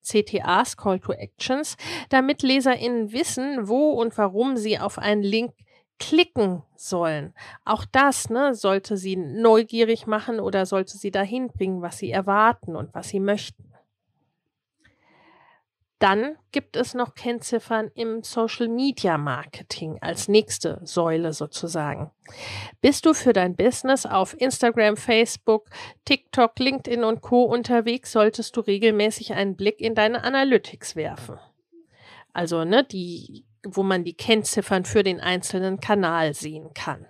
CTAs, 0.02 0.78
Call 0.78 1.00
to 1.00 1.14
Actions, 1.14 1.78
damit 2.10 2.44
LeserInnen 2.44 3.12
wissen, 3.12 3.68
wo 3.68 3.92
und 3.92 4.18
warum 4.18 4.58
sie 4.58 4.80
auf 4.80 5.00
einen 5.00 5.24
Link 5.24 5.54
klicken 5.98 6.64
sollen. 6.76 7.34
Auch 7.64 7.86
das 7.86 8.30
ne, 8.30 8.54
sollte 8.54 8.98
sie 8.98 9.16
neugierig 9.16 10.08
machen 10.08 10.40
oder 10.40 10.66
sollte 10.66 10.98
sie 10.98 11.12
dahin 11.12 11.48
bringen, 11.48 11.82
was 11.82 11.98
sie 11.98 12.12
erwarten 12.12 12.76
und 12.76 12.94
was 12.94 13.10
sie 13.10 13.20
möchten. 13.20 13.75
Dann 16.06 16.38
gibt 16.52 16.76
es 16.76 16.94
noch 16.94 17.16
Kennziffern 17.16 17.90
im 17.96 18.22
Social 18.22 18.68
Media 18.68 19.18
Marketing 19.18 19.98
als 20.02 20.28
nächste 20.28 20.80
Säule 20.84 21.34
sozusagen. 21.34 22.12
Bist 22.80 23.08
du 23.08 23.16
für 23.16 23.34
dein 23.34 23.56
Business 23.56 24.06
auf 24.06 24.40
Instagram, 24.40 24.98
Facebook, 24.98 25.68
TikTok, 26.06 26.60
LinkedIn 26.60 27.04
und 27.04 27.22
Co 27.22 27.46
unterwegs, 27.46 28.12
solltest 28.12 28.56
du 28.56 28.62
regelmäßig 28.62 29.34
einen 29.34 29.56
Blick 29.56 29.82
in 29.82 29.96
deine 29.96 30.24
Analytics 30.24 30.96
werfen. 30.96 31.40
Also, 32.34 32.66
ne, 32.66 32.84
die, 32.84 33.44
wo 33.66 33.82
man 33.82 34.04
die 34.04 34.14
Kennziffern 34.14 34.86
für 34.86 35.02
den 35.02 35.20
einzelnen 35.20 35.80
Kanal 35.80 36.36
sehen 36.36 36.70
kann. 36.76 37.08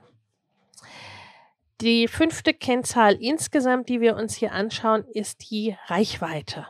Die 1.81 2.07
fünfte 2.07 2.53
Kennzahl 2.53 3.15
insgesamt, 3.15 3.89
die 3.89 3.99
wir 3.99 4.15
uns 4.15 4.35
hier 4.35 4.53
anschauen, 4.53 5.03
ist 5.13 5.51
die 5.51 5.75
Reichweite. 5.87 6.67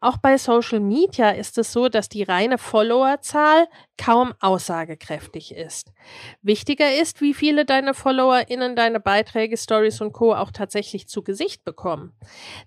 Auch 0.00 0.18
bei 0.18 0.38
Social 0.38 0.78
Media 0.78 1.30
ist 1.30 1.58
es 1.58 1.72
so, 1.72 1.88
dass 1.88 2.08
die 2.08 2.22
reine 2.22 2.56
Followerzahl 2.56 3.66
kaum 3.96 4.32
aussagekräftig 4.38 5.52
ist. 5.52 5.92
Wichtiger 6.40 6.94
ist, 6.94 7.20
wie 7.20 7.34
viele 7.34 7.64
deine 7.64 7.94
FollowerInnen 7.94 8.76
deine 8.76 9.00
Beiträge, 9.00 9.56
Stories 9.56 10.00
und 10.00 10.12
Co. 10.12 10.34
auch 10.34 10.52
tatsächlich 10.52 11.08
zu 11.08 11.24
Gesicht 11.24 11.64
bekommen. 11.64 12.12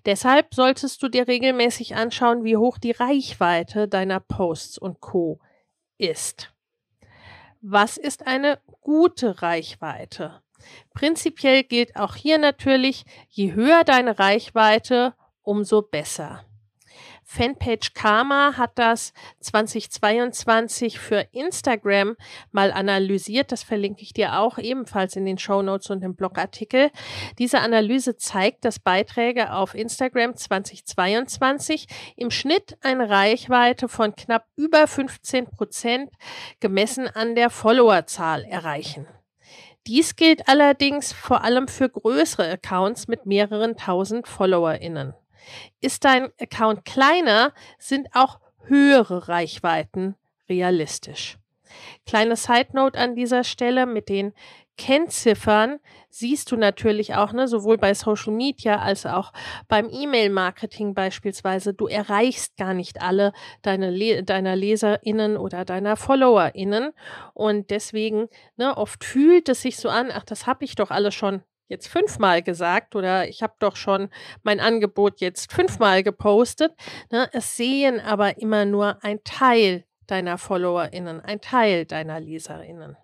Deshalb 0.04 0.54
solltest 0.54 1.02
du 1.02 1.08
dir 1.08 1.26
regelmäßig 1.26 1.96
anschauen, 1.96 2.44
wie 2.44 2.58
hoch 2.58 2.76
die 2.76 2.90
Reichweite 2.90 3.88
deiner 3.88 4.20
Posts 4.20 4.76
und 4.76 5.00
Co. 5.00 5.40
ist. 5.96 6.52
Was 7.62 7.96
ist 7.96 8.26
eine 8.26 8.58
gute 8.82 9.40
Reichweite? 9.40 10.42
Prinzipiell 10.92 11.62
gilt 11.62 11.96
auch 11.96 12.14
hier 12.14 12.36
natürlich, 12.36 13.04
je 13.28 13.54
höher 13.54 13.84
deine 13.84 14.18
Reichweite, 14.18 15.14
umso 15.42 15.80
besser. 15.80 16.44
Fanpage 17.34 17.94
Karma 17.94 18.58
hat 18.58 18.72
das 18.74 19.14
2022 19.40 20.98
für 20.98 21.26
Instagram 21.32 22.14
mal 22.50 22.70
analysiert. 22.70 23.52
Das 23.52 23.62
verlinke 23.62 24.02
ich 24.02 24.12
dir 24.12 24.38
auch 24.38 24.58
ebenfalls 24.58 25.16
in 25.16 25.24
den 25.24 25.38
Show 25.38 25.62
Notes 25.62 25.88
und 25.88 26.04
im 26.04 26.14
Blogartikel. 26.14 26.90
Diese 27.38 27.60
Analyse 27.60 28.18
zeigt, 28.18 28.66
dass 28.66 28.78
Beiträge 28.78 29.54
auf 29.54 29.74
Instagram 29.74 30.36
2022 30.36 31.86
im 32.16 32.30
Schnitt 32.30 32.76
eine 32.82 33.08
Reichweite 33.08 33.88
von 33.88 34.14
knapp 34.14 34.44
über 34.56 34.86
15 34.86 35.46
Prozent 35.46 36.10
gemessen 36.60 37.08
an 37.08 37.34
der 37.34 37.48
Followerzahl 37.48 38.44
erreichen. 38.44 39.06
Dies 39.86 40.16
gilt 40.16 40.48
allerdings 40.48 41.14
vor 41.14 41.42
allem 41.44 41.66
für 41.66 41.88
größere 41.88 42.50
Accounts 42.50 43.08
mit 43.08 43.24
mehreren 43.24 43.78
tausend 43.78 44.28
FollowerInnen. 44.28 45.14
Ist 45.80 46.04
dein 46.04 46.30
Account 46.40 46.84
kleiner, 46.84 47.52
sind 47.78 48.08
auch 48.14 48.40
höhere 48.64 49.28
Reichweiten 49.28 50.16
realistisch. 50.48 51.38
Kleine 52.06 52.36
Side 52.36 52.68
Note 52.72 52.98
an 52.98 53.14
dieser 53.16 53.44
Stelle 53.44 53.86
mit 53.86 54.08
den 54.08 54.32
Kennziffern 54.78 55.80
siehst 56.08 56.50
du 56.50 56.56
natürlich 56.56 57.14
auch, 57.14 57.32
ne, 57.32 57.46
sowohl 57.46 57.78
bei 57.78 57.94
Social 57.94 58.32
Media 58.32 58.78
als 58.78 59.06
auch 59.06 59.32
beim 59.68 59.88
E-Mail-Marketing 59.90 60.94
beispielsweise. 60.94 61.74
Du 61.74 61.86
erreichst 61.86 62.56
gar 62.56 62.74
nicht 62.74 63.00
alle 63.00 63.32
deine 63.62 63.90
Le 63.90 64.22
deiner 64.22 64.56
LeserInnen 64.56 65.36
oder 65.36 65.64
deiner 65.64 65.96
FollowerInnen. 65.96 66.92
Und 67.34 67.70
deswegen, 67.70 68.28
ne, 68.56 68.76
oft 68.76 69.04
fühlt 69.04 69.48
es 69.48 69.62
sich 69.62 69.76
so 69.76 69.88
an, 69.88 70.10
ach, 70.12 70.24
das 70.24 70.46
habe 70.46 70.64
ich 70.64 70.74
doch 70.74 70.90
alles 70.90 71.14
schon 71.14 71.42
jetzt 71.68 71.88
fünfmal 71.88 72.42
gesagt 72.42 72.94
oder 72.94 73.28
ich 73.28 73.42
habe 73.42 73.54
doch 73.58 73.76
schon 73.76 74.08
mein 74.42 74.60
Angebot 74.60 75.20
jetzt 75.20 75.52
fünfmal 75.52 76.02
gepostet. 76.02 76.74
Ne? 77.10 77.28
Es 77.32 77.56
sehen 77.56 78.00
aber 78.00 78.38
immer 78.38 78.64
nur 78.64 79.02
ein 79.02 79.22
Teil 79.24 79.84
deiner 80.06 80.38
FollowerInnen, 80.38 81.20
ein 81.20 81.40
Teil 81.40 81.86
deiner 81.86 82.20
LeserInnen. 82.20 82.96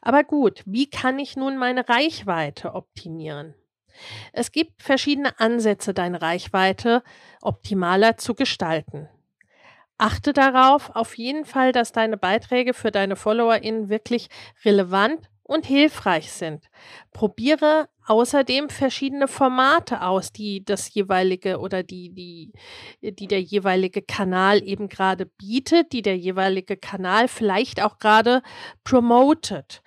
Aber 0.00 0.24
gut, 0.24 0.62
wie 0.66 0.88
kann 0.88 1.18
ich 1.18 1.36
nun 1.36 1.56
meine 1.56 1.88
Reichweite 1.88 2.74
optimieren? 2.74 3.54
Es 4.32 4.52
gibt 4.52 4.82
verschiedene 4.82 5.38
Ansätze, 5.40 5.92
deine 5.94 6.22
Reichweite 6.22 7.02
optimaler 7.40 8.16
zu 8.16 8.34
gestalten. 8.34 9.08
Achte 9.98 10.32
darauf 10.32 10.94
auf 10.94 11.18
jeden 11.18 11.44
Fall, 11.44 11.72
dass 11.72 11.90
deine 11.90 12.16
Beiträge 12.16 12.72
für 12.72 12.92
deine 12.92 13.16
FollowerInnen 13.16 13.88
wirklich 13.88 14.28
relevant 14.64 15.28
und 15.48 15.64
hilfreich 15.66 16.30
sind. 16.30 16.70
Probiere 17.12 17.88
außerdem 18.06 18.68
verschiedene 18.68 19.28
Formate 19.28 20.02
aus, 20.02 20.30
die 20.30 20.62
das 20.62 20.92
jeweilige 20.92 21.58
oder 21.58 21.82
die, 21.82 22.10
die, 22.10 22.52
die 23.00 23.26
der 23.26 23.40
jeweilige 23.40 24.02
Kanal 24.02 24.62
eben 24.62 24.88
gerade 24.88 25.24
bietet, 25.24 25.92
die 25.92 26.02
der 26.02 26.18
jeweilige 26.18 26.76
Kanal 26.76 27.28
vielleicht 27.28 27.82
auch 27.82 27.98
gerade 27.98 28.42
promotet. 28.84 29.82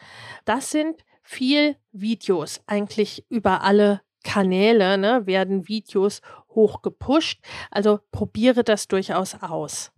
Das 0.46 0.72
sind 0.72 1.06
viel 1.22 1.78
Videos, 1.92 2.62
eigentlich 2.66 3.24
über 3.30 3.62
alle 3.62 4.02
Kanäle 4.24 4.98
ne, 4.98 5.26
werden 5.28 5.68
Videos 5.68 6.22
hoch 6.50 6.82
gepusht. 6.82 7.40
Also 7.70 8.00
probiere 8.12 8.64
das 8.64 8.88
durchaus 8.88 9.36
aus. 9.42 9.92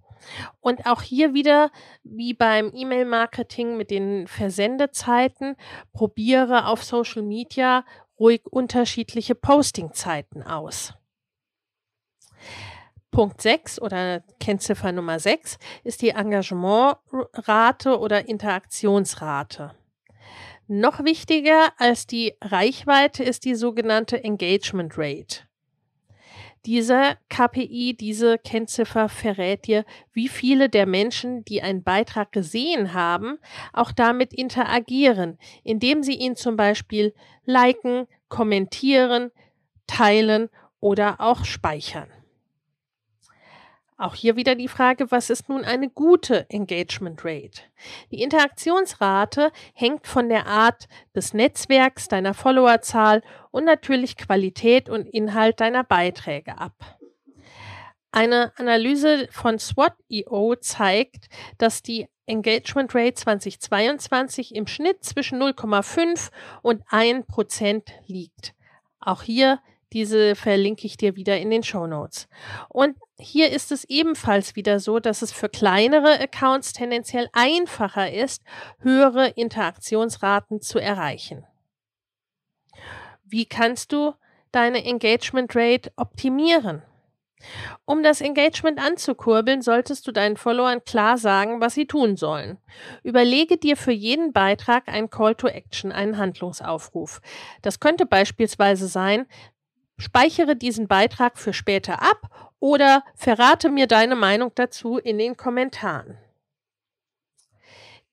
Und 0.60 0.86
auch 0.86 1.02
hier 1.02 1.34
wieder, 1.34 1.72
wie 2.04 2.34
beim 2.34 2.72
E-Mail-Marketing 2.74 3.78
mit 3.78 3.92
den 3.92 4.28
Versendezeiten, 4.28 5.56
probiere 5.92 6.68
auf 6.68 6.84
Social 6.84 7.22
Media 7.22 7.86
ruhig 8.20 8.46
unterschiedliche 8.46 9.36
Postingzeiten 9.36 10.44
aus. 10.44 10.94
Punkt 13.12 13.42
6 13.42 13.80
oder 13.80 14.24
Kennziffer 14.40 14.92
Nummer 14.92 15.20
6 15.20 15.58
ist 15.84 16.02
die 16.02 16.10
Engagementrate 16.10 18.00
oder 18.00 18.28
Interaktionsrate. 18.28 19.76
Noch 20.68 21.04
wichtiger 21.04 21.74
als 21.78 22.08
die 22.08 22.34
Reichweite 22.42 23.24
ist 23.24 23.46
die 23.46 23.54
sogenannte 23.56 24.24
Engagement 24.24 24.98
Rate. 24.98 25.42
Diese 26.66 27.18
KPI, 27.30 27.94
diese 28.00 28.38
Kennziffer 28.38 29.10
verrät 29.10 29.68
dir, 29.68 29.84
wie 30.14 30.30
viele 30.30 30.70
der 30.70 30.86
Menschen, 30.86 31.44
die 31.44 31.62
einen 31.62 31.84
Beitrag 31.84 32.32
gesehen 32.32 32.94
haben, 32.94 33.38
auch 33.74 33.92
damit 33.92 34.34
interagieren, 34.34 35.38
indem 35.64 36.04
sie 36.04 36.16
ihn 36.16 36.38
zum 36.38 36.56
Beispiel 36.56 37.14
liken, 37.44 38.08
kommentieren, 38.30 39.32
teilen 39.88 40.50
oder 40.80 41.20
auch 41.20 41.44
speichern. 41.44 42.08
Auch 43.98 44.16
hier 44.16 44.36
wieder 44.36 44.56
die 44.56 44.68
Frage, 44.68 45.12
was 45.12 45.30
ist 45.30 45.50
nun 45.50 45.64
eine 45.64 45.90
gute 45.90 46.50
Engagement 46.50 47.24
Rate? 47.24 47.62
Die 48.12 48.22
Interaktionsrate 48.22 49.52
hängt 49.74 50.08
von 50.08 50.30
der 50.30 50.48
Art 50.48 50.88
des 51.16 51.34
Netzwerks, 51.34 52.08
deiner 52.08 52.34
Followerzahl 52.34 53.22
und 53.52 53.66
natürlich 53.66 54.18
Qualität 54.18 54.90
und 54.90 55.06
Inhalt 55.08 55.60
deiner 55.60 55.84
Beiträge 55.84 56.58
ab. 56.58 56.98
Eine 58.12 58.52
Analyse 58.58 59.28
von 59.32 59.58
SWOT.io 59.58 60.56
zeigt, 60.56 61.30
dass 61.58 61.82
die 61.82 62.08
Engagement 62.26 62.94
Rate 62.96 63.16
2022 63.16 64.56
im 64.56 64.68
Schnitt 64.68 65.04
zwischen 65.04 65.42
0,5 65.42 66.30
und 66.62 66.84
1 66.90 67.26
Prozent 67.28 67.92
liegt. 68.06 68.54
Auch 69.00 69.24
hier 69.24 69.60
diese 69.94 70.36
verlinke 70.36 70.88
ich 70.88 70.98
dir 70.98 71.16
wieder 71.16 71.38
in 71.38 71.52
den 71.52 71.64
Show 71.64 71.88
Notes. 71.88 72.28
Und 72.70 72.98
hier 73.24 73.52
ist 73.52 73.72
es 73.72 73.86
ebenfalls 73.86 74.56
wieder 74.56 74.80
so, 74.80 75.00
dass 75.00 75.22
es 75.22 75.32
für 75.32 75.50
kleinere 75.50 76.20
Accounts 76.20 76.74
tendenziell 76.74 77.30
einfacher 77.34 78.12
ist, 78.12 78.44
höhere 78.80 79.30
Interaktionsraten 79.30 80.62
zu 80.62 80.80
erreichen. 80.80 81.46
Wie 83.24 83.46
kannst 83.46 83.92
du 83.92 84.14
deine 84.52 84.86
Engagement 84.86 85.56
Rate 85.56 85.92
optimieren? 85.96 86.84
Um 87.86 88.04
das 88.04 88.22
Engagement 88.22 88.80
anzukurbeln, 88.80 89.62
solltest 89.62 90.08
du 90.08 90.12
deinen 90.12 90.38
Followern 90.38 90.84
klar 90.84 91.18
sagen, 91.18 91.60
was 91.62 91.74
sie 91.74 91.86
tun 91.86 92.16
sollen. 92.16 92.58
Überlege 93.04 93.58
dir 93.58 93.76
für 93.76 93.92
jeden 93.92 94.32
Beitrag 94.32 94.88
einen 94.88 95.10
Call 95.10 95.36
to 95.36 95.48
Action, 95.48 95.92
einen 95.92 96.18
Handlungsaufruf. 96.18 97.22
Das 97.62 97.80
könnte 97.80 98.06
beispielsweise 98.06 98.88
sein, 98.88 99.26
Speichere 99.98 100.56
diesen 100.56 100.88
Beitrag 100.88 101.38
für 101.38 101.54
später 101.54 102.02
ab 102.02 102.52
oder 102.60 103.04
verrate 103.16 103.70
mir 103.70 103.88
deine 103.88 104.16
Meinung 104.16 104.52
dazu 104.56 104.98
in 104.98 105.18
den 105.18 105.38
Kommentaren. 105.38 106.18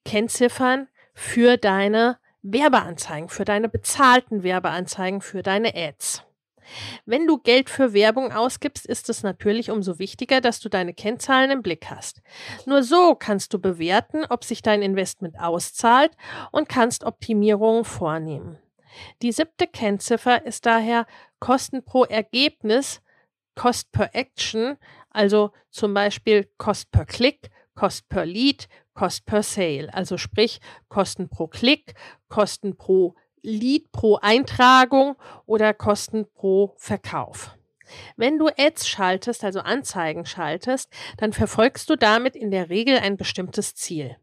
Kennziffern 0.04 0.88
für 1.14 1.56
deine 1.56 2.18
Werbeanzeigen, 2.42 3.28
für 3.28 3.44
deine 3.44 3.68
bezahlten 3.68 4.42
Werbeanzeigen, 4.42 5.20
für 5.20 5.42
deine 5.42 5.74
Ads. 5.74 6.24
Wenn 7.04 7.26
du 7.26 7.38
Geld 7.38 7.68
für 7.68 7.92
Werbung 7.92 8.32
ausgibst, 8.32 8.86
ist 8.86 9.08
es 9.08 9.22
natürlich 9.22 9.70
umso 9.70 9.98
wichtiger, 9.98 10.40
dass 10.40 10.60
du 10.60 10.68
deine 10.68 10.94
Kennzahlen 10.94 11.50
im 11.50 11.62
Blick 11.62 11.86
hast. 11.90 12.22
Nur 12.66 12.82
so 12.82 13.14
kannst 13.14 13.52
du 13.52 13.58
bewerten, 13.58 14.24
ob 14.28 14.44
sich 14.44 14.62
dein 14.62 14.82
Investment 14.82 15.38
auszahlt 15.38 16.12
und 16.52 16.68
kannst 16.68 17.04
Optimierungen 17.04 17.84
vornehmen. 17.84 18.58
Die 19.22 19.32
siebte 19.32 19.66
Kennziffer 19.66 20.44
ist 20.44 20.66
daher 20.66 21.06
Kosten 21.40 21.84
pro 21.84 22.04
Ergebnis, 22.04 23.00
Cost 23.54 23.90
per 23.92 24.14
Action, 24.14 24.76
also 25.10 25.50
zum 25.70 25.92
Beispiel 25.92 26.48
Cost 26.58 26.90
per 26.90 27.04
Klick, 27.04 27.50
Cost 27.74 28.08
per 28.08 28.24
Lead, 28.24 28.68
Cost 28.94 29.26
per 29.26 29.42
Sale, 29.42 29.92
also 29.92 30.16
sprich 30.16 30.60
Kosten 30.88 31.28
pro 31.28 31.46
Klick, 31.46 31.94
Kosten 32.28 32.76
pro 32.76 33.14
Lead, 33.42 33.90
pro 33.92 34.16
Eintragung 34.16 35.16
oder 35.46 35.74
Kosten 35.74 36.26
pro 36.32 36.74
Verkauf. 36.76 37.56
Wenn 38.16 38.38
du 38.38 38.48
Ads 38.48 38.86
schaltest, 38.86 39.42
also 39.42 39.60
Anzeigen 39.60 40.26
schaltest, 40.26 40.92
dann 41.16 41.32
verfolgst 41.32 41.90
du 41.90 41.96
damit 41.96 42.36
in 42.36 42.50
der 42.50 42.68
Regel 42.68 42.98
ein 42.98 43.16
bestimmtes 43.16 43.74
Ziel. 43.74 44.16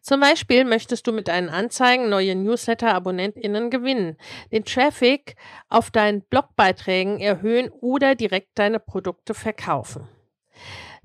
Zum 0.00 0.20
Beispiel 0.20 0.64
möchtest 0.64 1.06
du 1.06 1.12
mit 1.12 1.28
deinen 1.28 1.48
Anzeigen 1.48 2.08
neue 2.08 2.34
Newsletter-AbonnentInnen 2.34 3.70
gewinnen, 3.70 4.16
den 4.52 4.64
Traffic 4.64 5.36
auf 5.68 5.90
deinen 5.90 6.22
Blogbeiträgen 6.22 7.20
erhöhen 7.20 7.70
oder 7.70 8.14
direkt 8.14 8.58
deine 8.58 8.80
Produkte 8.80 9.34
verkaufen. 9.34 10.08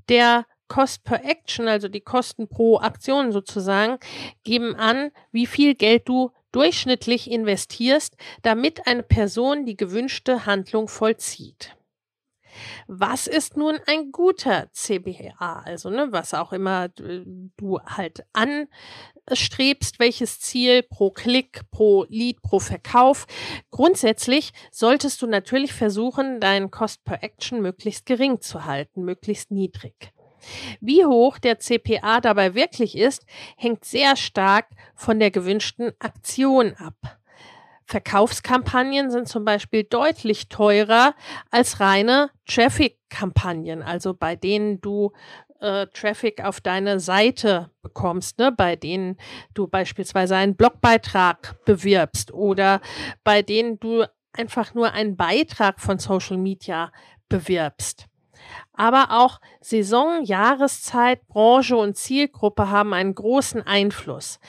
Der 0.10 0.46
Cost 0.68 1.04
per 1.04 1.26
Action, 1.26 1.68
also 1.68 1.88
die 1.88 2.02
Kosten 2.02 2.48
pro 2.48 2.78
Aktion 2.78 3.32
sozusagen, 3.32 3.98
geben 4.44 4.76
an, 4.76 5.12
wie 5.32 5.48
viel 5.48 5.76
Geld 5.76 6.08
du 6.08 6.32
durchschnittlich 6.52 7.30
investierst, 7.30 8.16
damit 8.42 8.88
eine 8.88 9.04
Person 9.04 9.66
die 9.66 9.78
gewünschte 9.78 10.46
Handlung 10.46 10.88
vollzieht. 10.88 11.76
Was 12.88 13.28
ist 13.28 13.58
nun 13.58 13.78
ein 13.86 14.12
guter 14.12 14.68
CBA? 14.74 15.64
Also, 15.66 15.90
ne, 15.90 16.08
was 16.12 16.34
auch 16.34 16.54
immer 16.54 16.90
du 16.90 17.80
halt 17.86 18.26
anstrebst, 18.34 20.00
welches 20.00 20.40
Ziel 20.40 20.84
pro 20.84 21.12
Klick, 21.12 21.62
pro 21.72 22.06
Lead, 22.10 22.42
pro 22.42 22.60
Verkauf. 22.60 23.28
Grundsätzlich 23.72 24.52
solltest 24.72 25.22
du 25.22 25.28
natürlich 25.28 25.74
versuchen, 25.74 26.40
deinen 26.40 26.72
Cost 26.72 27.04
per 27.04 27.24
Action 27.24 27.62
möglichst 27.62 28.06
gering 28.06 28.42
zu 28.42 28.66
halten, 28.66 29.04
möglichst 29.04 29.52
niedrig. 29.52 30.14
Wie 30.80 31.06
hoch 31.06 31.38
der 31.38 31.60
CPA 31.60 32.22
dabei 32.22 32.56
wirklich 32.56 32.98
ist, 32.98 33.26
hängt 33.58 33.86
sehr 33.86 34.16
stark 34.16 34.68
von 34.96 35.20
der 35.20 35.32
gewünschten 35.32 35.92
Aktion 36.00 36.74
ab. 36.76 37.19
Verkaufskampagnen 37.90 39.10
sind 39.10 39.28
zum 39.28 39.46
Beispiel 39.46 39.84
deutlich 39.84 40.48
teurer 40.48 41.16
als 41.50 41.80
reine 41.80 42.30
Traffic-Kampagnen, 42.48 43.82
also 43.82 44.14
bei 44.14 44.36
denen 44.36 44.80
du 44.80 45.12
äh, 45.60 45.88
Traffic 45.88 46.46
auf 46.46 46.62
deine 46.62 47.00
Seite 47.00 47.72
bekommst, 47.82 48.38
ne? 48.38 48.52
bei 48.52 48.76
denen 48.76 49.18
du 49.56 49.68
beispielsweise 49.68 50.36
einen 50.36 50.56
Blogbeitrag 50.56 51.56
bewirbst 51.66 52.32
oder 52.32 52.80
bei 53.24 53.42
denen 53.42 53.80
du 53.80 54.06
einfach 54.34 54.76
nur 54.76 54.94
einen 54.94 55.18
Beitrag 55.18 55.80
von 55.80 55.98
Social 55.98 56.38
Media 56.38 56.92
bewirbst. 57.28 58.09
Aber 58.74 59.08
auch 59.12 59.40
Saison, 59.62 60.24
Jahreszeit, 60.24 61.28
Branche 61.28 61.76
und 61.76 61.98
Zielgruppe 61.98 62.70
haben 62.70 62.94
einen 62.94 63.16
großen 63.16 63.62
Einfluss. 63.66 64.40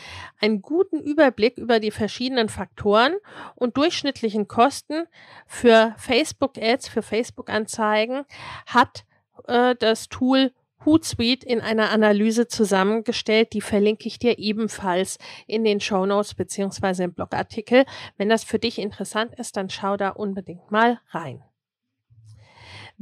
Einen 0.41 0.63
guten 0.63 1.01
Überblick 1.01 1.59
über 1.59 1.81
die 1.81 1.91
verschiedenen 1.91 2.49
Faktoren 2.49 3.15
und 3.55 3.77
durchschnittlichen 3.77 4.49
Kosten 4.49 5.07
für 5.47 5.95
Facebook-Ads, 5.99 6.89
für 6.89 7.03
Facebook-Anzeigen 7.03 8.25
hat 8.67 9.05
äh, 9.47 9.75
das 9.79 10.09
Tool 10.09 10.53
Hootsuite 10.85 11.47
in 11.47 11.61
einer 11.61 11.91
Analyse 11.91 12.49
zusammengestellt. 12.49 13.53
Die 13.53 13.61
verlinke 13.61 14.07
ich 14.09 14.19
dir 14.19 14.39
ebenfalls 14.39 15.19
in 15.47 15.65
den 15.65 15.81
Show 15.81 16.07
Notes 16.07 16.35
beziehungsweise 16.35 17.05
im 17.05 17.13
Blogartikel. 17.13 17.85
Wenn 18.17 18.29
das 18.29 18.45
für 18.45 18.59
dich 18.59 18.79
interessant 18.79 19.35
ist, 19.39 19.57
dann 19.57 19.71
schau 19.71 19.97
da 19.97 20.11
unbedingt 20.11 20.71
mal 20.71 21.01
rein. 21.11 21.43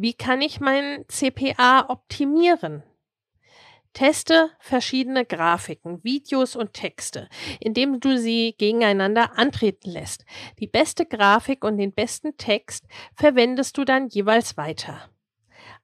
Wie 0.01 0.15
kann 0.15 0.43
ich 0.43 0.61
mein 0.61 1.05
CPA 1.09 1.87
optimieren? 1.89 2.85
Teste 3.95 4.49
verschiedene 4.61 5.25
Grafiken, 5.25 6.05
Videos 6.05 6.55
und 6.55 6.73
Texte, 6.73 7.29
indem 7.59 7.99
du 7.99 8.17
sie 8.17 8.55
gegeneinander 8.57 9.37
antreten 9.37 9.91
lässt. 9.91 10.25
Die 10.61 10.69
beste 10.69 11.05
Grafik 11.05 11.65
und 11.65 11.79
den 11.79 11.93
besten 11.93 12.37
Text 12.37 12.87
verwendest 13.17 13.77
du 13.77 13.85
dann 13.85 14.07
jeweils 14.07 14.57
weiter. 14.57 15.11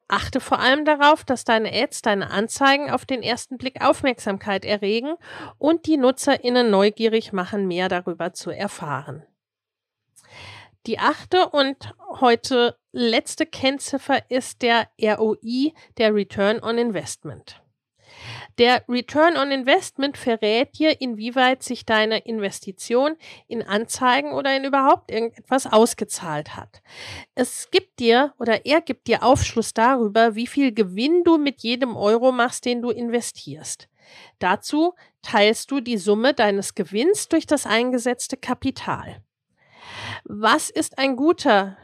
Achte 0.07 0.39
vor 0.39 0.61
allem 0.61 0.85
darauf, 0.85 1.25
dass 1.25 1.43
deine 1.43 1.73
Ads, 1.73 2.03
deine 2.03 2.31
Anzeigen 2.31 2.93
auf 2.93 3.07
den 3.07 3.21
ersten 3.21 3.59
Blick 3.59 3.85
Aufmerksamkeit 3.85 4.65
erregen 4.65 5.17
und 5.59 5.87
die 5.87 5.97
NutzerInnen 5.97 6.71
neugierig 6.71 7.33
machen, 7.33 7.67
mehr 7.67 7.89
darüber 7.89 8.33
zu 8.33 8.53
erfahren. 8.53 9.27
Die 10.87 11.01
achte 11.01 11.49
und 11.49 11.97
heute 12.21 12.77
letzte 12.95 13.45
Kennziffer 13.45 14.31
ist 14.31 14.63
der 14.63 14.89
ROI, 15.03 15.73
der 15.99 16.15
Return 16.15 16.63
on 16.63 16.79
Investment. 16.79 17.61
Der 18.59 18.85
Return 18.89 19.37
on 19.37 19.51
Investment 19.51 20.17
verrät 20.17 20.79
dir, 20.79 21.01
inwieweit 21.01 21.65
sich 21.65 21.85
deine 21.85 22.19
Investition 22.19 23.17
in 23.49 23.63
Anzeigen 23.63 24.33
oder 24.33 24.57
in 24.57 24.65
überhaupt 24.65 25.11
irgendetwas 25.11 25.67
ausgezahlt 25.67 26.57
hat. 26.57 26.81
Es 27.35 27.69
gibt 27.73 27.99
dir 27.99 28.33
oder 28.39 28.65
er 28.65 28.81
gibt 28.81 29.09
dir 29.09 29.25
Aufschluss 29.25 29.75
darüber, 29.75 30.37
wie 30.37 30.47
viel 30.47 30.73
Gewinn 30.73 31.25
du 31.25 31.37
mit 31.37 31.63
jedem 31.63 31.97
Euro 31.97 32.31
machst, 32.31 32.65
den 32.65 32.81
du 32.81 32.91
investierst. 32.91 33.89
Dazu 34.39 34.95
teilst 35.23 35.73
du 35.73 35.81
die 35.81 35.99
Summe 35.99 36.33
deines 36.33 36.77
Gewinns 36.77 37.29
durch 37.29 37.47
das 37.47 37.67
eingesetzte 37.67 38.37
Kapital. 38.37 39.21
Was 40.25 40.71
ist 40.71 40.99
ein 40.99 41.17
guter 41.17 41.77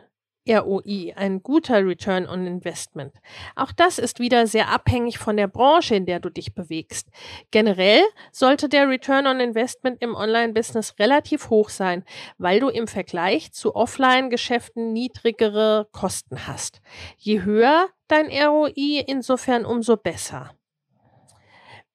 ROI, 0.49 1.13
ein 1.17 1.43
guter 1.43 1.87
Return 1.87 2.27
on 2.27 2.47
Investment. 2.47 3.13
Auch 3.57 3.73
das 3.73 3.99
ist 3.99 4.21
wieder 4.21 4.47
sehr 4.47 4.69
abhängig 4.69 5.19
von 5.19 5.37
der 5.37 5.49
Branche, 5.49 5.95
in 5.95 6.07
der 6.07 6.21
du 6.21 6.31
dich 6.31 6.55
bewegst. 6.55 7.09
Generell 7.51 8.03
sollte 8.33 8.69
der 8.69 8.89
Return 8.89 9.27
on 9.27 9.41
Investment 9.41 10.01
im 10.01 10.15
Online-Business 10.15 10.99
relativ 10.99 11.51
hoch 11.51 11.69
sein, 11.69 12.05
weil 12.39 12.61
du 12.61 12.69
im 12.69 12.87
Vergleich 12.87 13.53
zu 13.53 13.75
Offline-Geschäften 13.75 14.93
niedrigere 14.93 15.89
Kosten 15.93 16.47
hast. 16.47 16.81
Je 17.19 17.43
höher 17.43 17.89
dein 18.09 18.27
ROI, 18.27 19.05
insofern 19.07 19.65
umso 19.65 19.97
besser. 19.97 20.55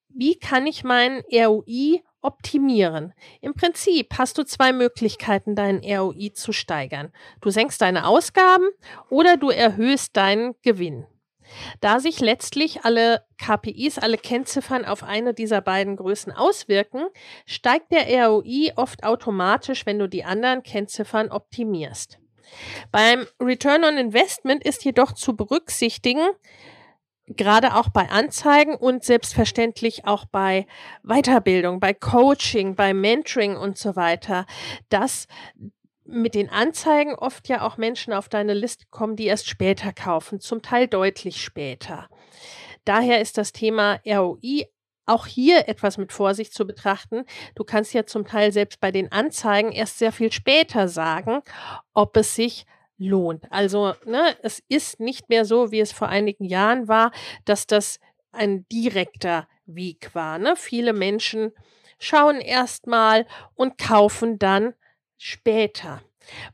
Wie 0.09 0.39
kann 0.39 0.65
ich 0.65 0.85
meinen 0.85 1.23
ROI 1.33 2.01
optimieren. 2.25 3.13
Im 3.41 3.53
Prinzip 3.53 4.17
hast 4.17 4.37
du 4.37 4.43
zwei 4.43 4.73
Möglichkeiten, 4.73 5.55
deinen 5.55 5.79
ROI 5.83 6.31
zu 6.33 6.51
steigern. 6.51 7.11
Du 7.41 7.49
senkst 7.49 7.81
deine 7.81 8.07
Ausgaben 8.07 8.65
oder 9.09 9.37
du 9.37 9.49
erhöhst 9.49 10.17
deinen 10.17 10.55
Gewinn. 10.61 11.05
Da 11.79 11.99
sich 11.99 12.19
letztlich 12.19 12.83
alle 12.83 13.21
KPIs, 13.37 13.99
alle 13.99 14.17
Kennziffern 14.17 14.83
auf 14.83 15.03
eine 15.03 15.33
dieser 15.33 15.61
beiden 15.61 15.95
Größen 15.95 16.31
auswirken, 16.31 17.05
steigt 17.45 17.91
der 17.91 18.27
ROI 18.27 18.73
oft 18.75 19.03
automatisch, 19.03 19.85
wenn 19.85 19.99
du 19.99 20.09
die 20.09 20.23
anderen 20.23 20.63
Kennziffern 20.63 21.29
optimierst. 21.29 22.19
Beim 22.91 23.25
Return 23.41 23.83
on 23.83 23.97
Investment 23.97 24.63
ist 24.63 24.83
jedoch 24.85 25.13
zu 25.13 25.35
berücksichtigen, 25.35 26.27
gerade 27.27 27.75
auch 27.75 27.89
bei 27.89 28.09
Anzeigen 28.09 28.75
und 28.75 29.03
selbstverständlich 29.03 30.05
auch 30.05 30.25
bei 30.25 30.67
Weiterbildung, 31.03 31.79
bei 31.79 31.93
Coaching, 31.93 32.75
bei 32.75 32.93
Mentoring 32.93 33.57
und 33.57 33.77
so 33.77 33.95
weiter, 33.95 34.45
dass 34.89 35.27
mit 36.05 36.35
den 36.35 36.49
Anzeigen 36.49 37.15
oft 37.15 37.47
ja 37.47 37.65
auch 37.65 37.77
Menschen 37.77 38.13
auf 38.13 38.29
deine 38.29 38.53
Liste 38.53 38.85
kommen, 38.91 39.15
die 39.15 39.25
erst 39.25 39.49
später 39.49 39.91
kaufen, 39.91 40.39
zum 40.39 40.61
Teil 40.61 40.87
deutlich 40.87 41.41
später. 41.41 42.07
Daher 42.85 43.21
ist 43.21 43.39
das 43.39 43.51
Thema 43.51 43.99
ROI 44.05 44.67
auch 45.07 45.25
hier 45.27 45.67
etwas 45.67 45.97
mit 45.97 46.11
Vorsicht 46.11 46.53
zu 46.53 46.65
betrachten. 46.65 47.25
Du 47.55 47.63
kannst 47.63 47.93
ja 47.93 48.05
zum 48.05 48.25
Teil 48.25 48.51
selbst 48.51 48.79
bei 48.79 48.91
den 48.91 49.11
Anzeigen 49.11 49.71
erst 49.71 49.99
sehr 49.99 50.11
viel 50.11 50.31
später 50.31 50.87
sagen, 50.87 51.41
ob 51.93 52.17
es 52.17 52.35
sich 52.35 52.65
lohnt. 52.97 53.51
Also 53.51 53.93
ne, 54.05 54.35
es 54.41 54.63
ist 54.67 54.99
nicht 54.99 55.29
mehr 55.29 55.45
so, 55.45 55.71
wie 55.71 55.79
es 55.79 55.91
vor 55.91 56.09
einigen 56.09 56.45
Jahren 56.45 56.87
war, 56.87 57.11
dass 57.45 57.67
das 57.67 57.99
ein 58.31 58.65
direkter 58.69 59.47
Weg 59.65 60.13
war. 60.13 60.37
Ne? 60.37 60.55
Viele 60.55 60.93
Menschen 60.93 61.51
schauen 61.99 62.41
erstmal 62.41 63.25
und 63.55 63.77
kaufen 63.77 64.39
dann 64.39 64.73
später. 65.17 66.01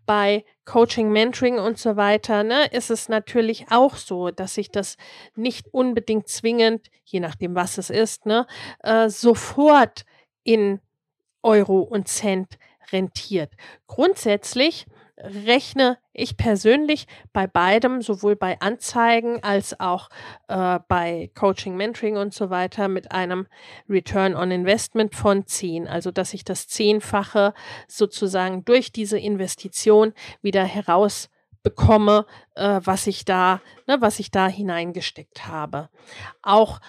Bei 0.05 0.43
Coaching, 0.65 1.11
Mentoring 1.11 1.57
und 1.57 1.77
so 1.77 1.95
weiter 1.95 2.43
ne, 2.43 2.65
ist 2.67 2.91
es 2.91 3.07
natürlich 3.07 3.67
auch 3.71 3.95
so, 3.95 4.29
dass 4.29 4.55
sich 4.55 4.69
das 4.69 4.97
nicht 5.35 5.73
unbedingt 5.73 6.27
zwingend, 6.27 6.87
je 7.05 7.21
nachdem 7.21 7.55
was 7.55 7.77
es 7.77 7.89
ist, 7.89 8.25
ne, 8.25 8.45
äh, 8.83 9.09
sofort 9.09 10.03
in 10.43 10.81
Euro 11.41 11.79
und 11.79 12.07
Cent 12.07 12.57
rentiert. 12.91 13.53
Grundsätzlich 13.87 14.85
rechne 15.23 15.97
ich 16.13 16.37
persönlich 16.37 17.07
bei 17.33 17.47
beidem, 17.47 18.01
sowohl 18.01 18.35
bei 18.35 18.59
Anzeigen 18.59 19.41
als 19.43 19.79
auch 19.79 20.09
äh, 20.47 20.79
bei 20.87 21.31
Coaching, 21.35 21.75
Mentoring 21.75 22.17
und 22.17 22.33
so 22.33 22.49
weiter, 22.49 22.87
mit 22.87 23.11
einem 23.11 23.47
Return 23.89 24.35
on 24.35 24.51
Investment 24.51 25.15
von 25.15 25.45
10. 25.45 25.87
Also, 25.87 26.11
dass 26.11 26.33
ich 26.33 26.43
das 26.43 26.67
Zehnfache 26.67 27.53
sozusagen 27.87 28.65
durch 28.65 28.91
diese 28.91 29.17
Investition 29.17 30.13
wieder 30.41 30.63
herausbekomme, 30.63 32.25
äh, 32.55 32.81
was 32.83 33.07
ich 33.07 33.25
da, 33.25 33.61
ne, 33.87 33.97
was 33.99 34.19
ich 34.19 34.31
da 34.31 34.47
hineingesteckt 34.47 35.47
habe. 35.47 35.89
Auch 36.41 36.79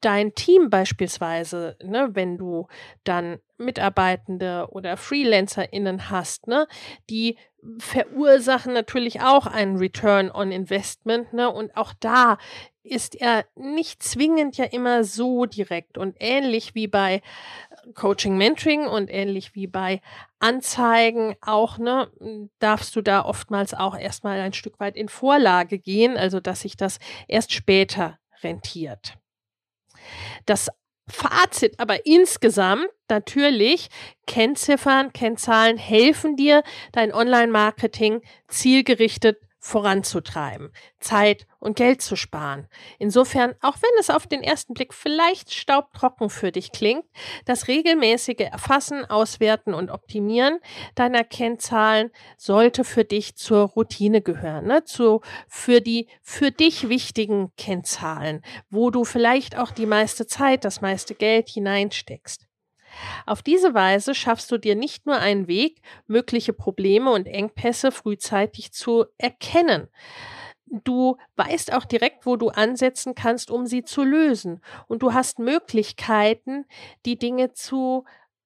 dein 0.00 0.34
Team 0.34 0.70
beispielsweise, 0.70 1.76
ne, 1.82 2.10
wenn 2.12 2.36
du 2.38 2.66
dann 3.04 3.38
Mitarbeitende 3.58 4.68
oder 4.70 4.96
FreelancerInnen 4.96 6.10
hast, 6.10 6.46
ne, 6.46 6.66
die 7.08 7.38
verursachen 7.78 8.72
natürlich 8.72 9.20
auch 9.22 9.46
einen 9.46 9.76
Return 9.76 10.30
on 10.30 10.52
Investment, 10.52 11.32
ne, 11.32 11.50
und 11.50 11.76
auch 11.76 11.92
da 12.00 12.38
ist 12.82 13.20
er 13.20 13.44
nicht 13.56 14.02
zwingend 14.02 14.56
ja 14.56 14.64
immer 14.64 15.02
so 15.02 15.44
direkt 15.44 15.98
und 15.98 16.16
ähnlich 16.20 16.74
wie 16.74 16.86
bei 16.86 17.20
Coaching 17.94 18.36
Mentoring 18.36 18.86
und 18.86 19.10
ähnlich 19.10 19.54
wie 19.54 19.66
bei 19.66 20.00
Anzeigen 20.38 21.34
auch, 21.40 21.78
ne, 21.78 22.08
darfst 22.58 22.94
du 22.94 23.02
da 23.02 23.24
oftmals 23.24 23.74
auch 23.74 23.98
erstmal 23.98 24.40
ein 24.40 24.52
Stück 24.52 24.78
weit 24.78 24.96
in 24.96 25.08
Vorlage 25.08 25.78
gehen, 25.78 26.16
also 26.16 26.40
dass 26.40 26.60
sich 26.60 26.76
das 26.76 26.98
erst 27.26 27.52
später 27.52 28.18
rentiert. 28.42 29.16
Das 30.44 30.68
Fazit 31.08 31.78
aber 31.78 32.04
insgesamt 32.04 32.88
natürlich, 33.08 33.88
Kennziffern, 34.26 35.12
Kennzahlen 35.12 35.76
helfen 35.76 36.36
dir, 36.36 36.62
dein 36.92 37.14
Online-Marketing 37.14 38.22
zielgerichtet 38.48 39.38
voranzutreiben, 39.66 40.70
Zeit 41.00 41.48
und 41.58 41.76
Geld 41.76 42.00
zu 42.00 42.14
sparen. 42.14 42.68
Insofern, 43.00 43.56
auch 43.62 43.74
wenn 43.82 43.98
es 43.98 44.10
auf 44.10 44.28
den 44.28 44.44
ersten 44.44 44.74
Blick 44.74 44.94
vielleicht 44.94 45.52
staubtrocken 45.52 46.30
für 46.30 46.52
dich 46.52 46.70
klingt, 46.70 47.04
das 47.46 47.66
regelmäßige 47.66 48.46
Erfassen, 48.52 49.04
Auswerten 49.04 49.74
und 49.74 49.90
Optimieren 49.90 50.60
deiner 50.94 51.24
Kennzahlen 51.24 52.12
sollte 52.36 52.84
für 52.84 53.04
dich 53.04 53.34
zur 53.34 53.64
Routine 53.70 54.22
gehören, 54.22 54.66
ne? 54.66 54.84
zu, 54.84 55.20
für 55.48 55.80
die 55.80 56.06
für 56.22 56.52
dich 56.52 56.88
wichtigen 56.88 57.50
Kennzahlen, 57.56 58.42
wo 58.70 58.90
du 58.90 59.04
vielleicht 59.04 59.58
auch 59.58 59.72
die 59.72 59.86
meiste 59.86 60.28
Zeit, 60.28 60.64
das 60.64 60.80
meiste 60.80 61.16
Geld 61.16 61.48
hineinsteckst. 61.48 62.45
Auf 63.26 63.42
diese 63.42 63.74
Weise 63.74 64.14
schaffst 64.14 64.50
du 64.50 64.58
dir 64.58 64.74
nicht 64.74 65.06
nur 65.06 65.16
einen 65.16 65.48
Weg, 65.48 65.80
mögliche 66.06 66.52
Probleme 66.52 67.10
und 67.10 67.26
Engpässe 67.26 67.92
frühzeitig 67.92 68.72
zu 68.72 69.06
erkennen. 69.18 69.88
Du 70.66 71.16
weißt 71.36 71.72
auch 71.72 71.84
direkt, 71.84 72.26
wo 72.26 72.36
du 72.36 72.48
ansetzen 72.48 73.14
kannst, 73.14 73.50
um 73.50 73.66
sie 73.66 73.84
zu 73.84 74.02
lösen. 74.02 74.60
Und 74.88 75.02
du 75.02 75.14
hast 75.14 75.38
Möglichkeiten, 75.38 76.64
die 77.04 77.18
Dinge 77.18 77.52
zu, 77.52 78.04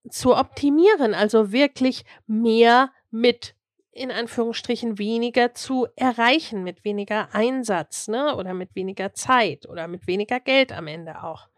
zu 0.08 0.36
optimieren, 0.36 1.14
also 1.14 1.52
wirklich 1.52 2.04
mehr 2.26 2.92
mit 3.10 3.54
in 3.92 4.10
Anführungsstrichen 4.10 4.98
weniger 4.98 5.54
zu 5.54 5.86
erreichen, 5.96 6.62
mit 6.62 6.84
weniger 6.84 7.34
Einsatz, 7.34 8.08
ne? 8.08 8.36
Oder 8.36 8.54
mit 8.54 8.74
weniger 8.74 9.12
Zeit 9.14 9.68
oder 9.68 9.88
mit 9.88 10.06
weniger 10.06 10.40
Geld 10.40 10.72
am 10.72 10.86
Ende 10.86 11.22
auch. 11.22 11.49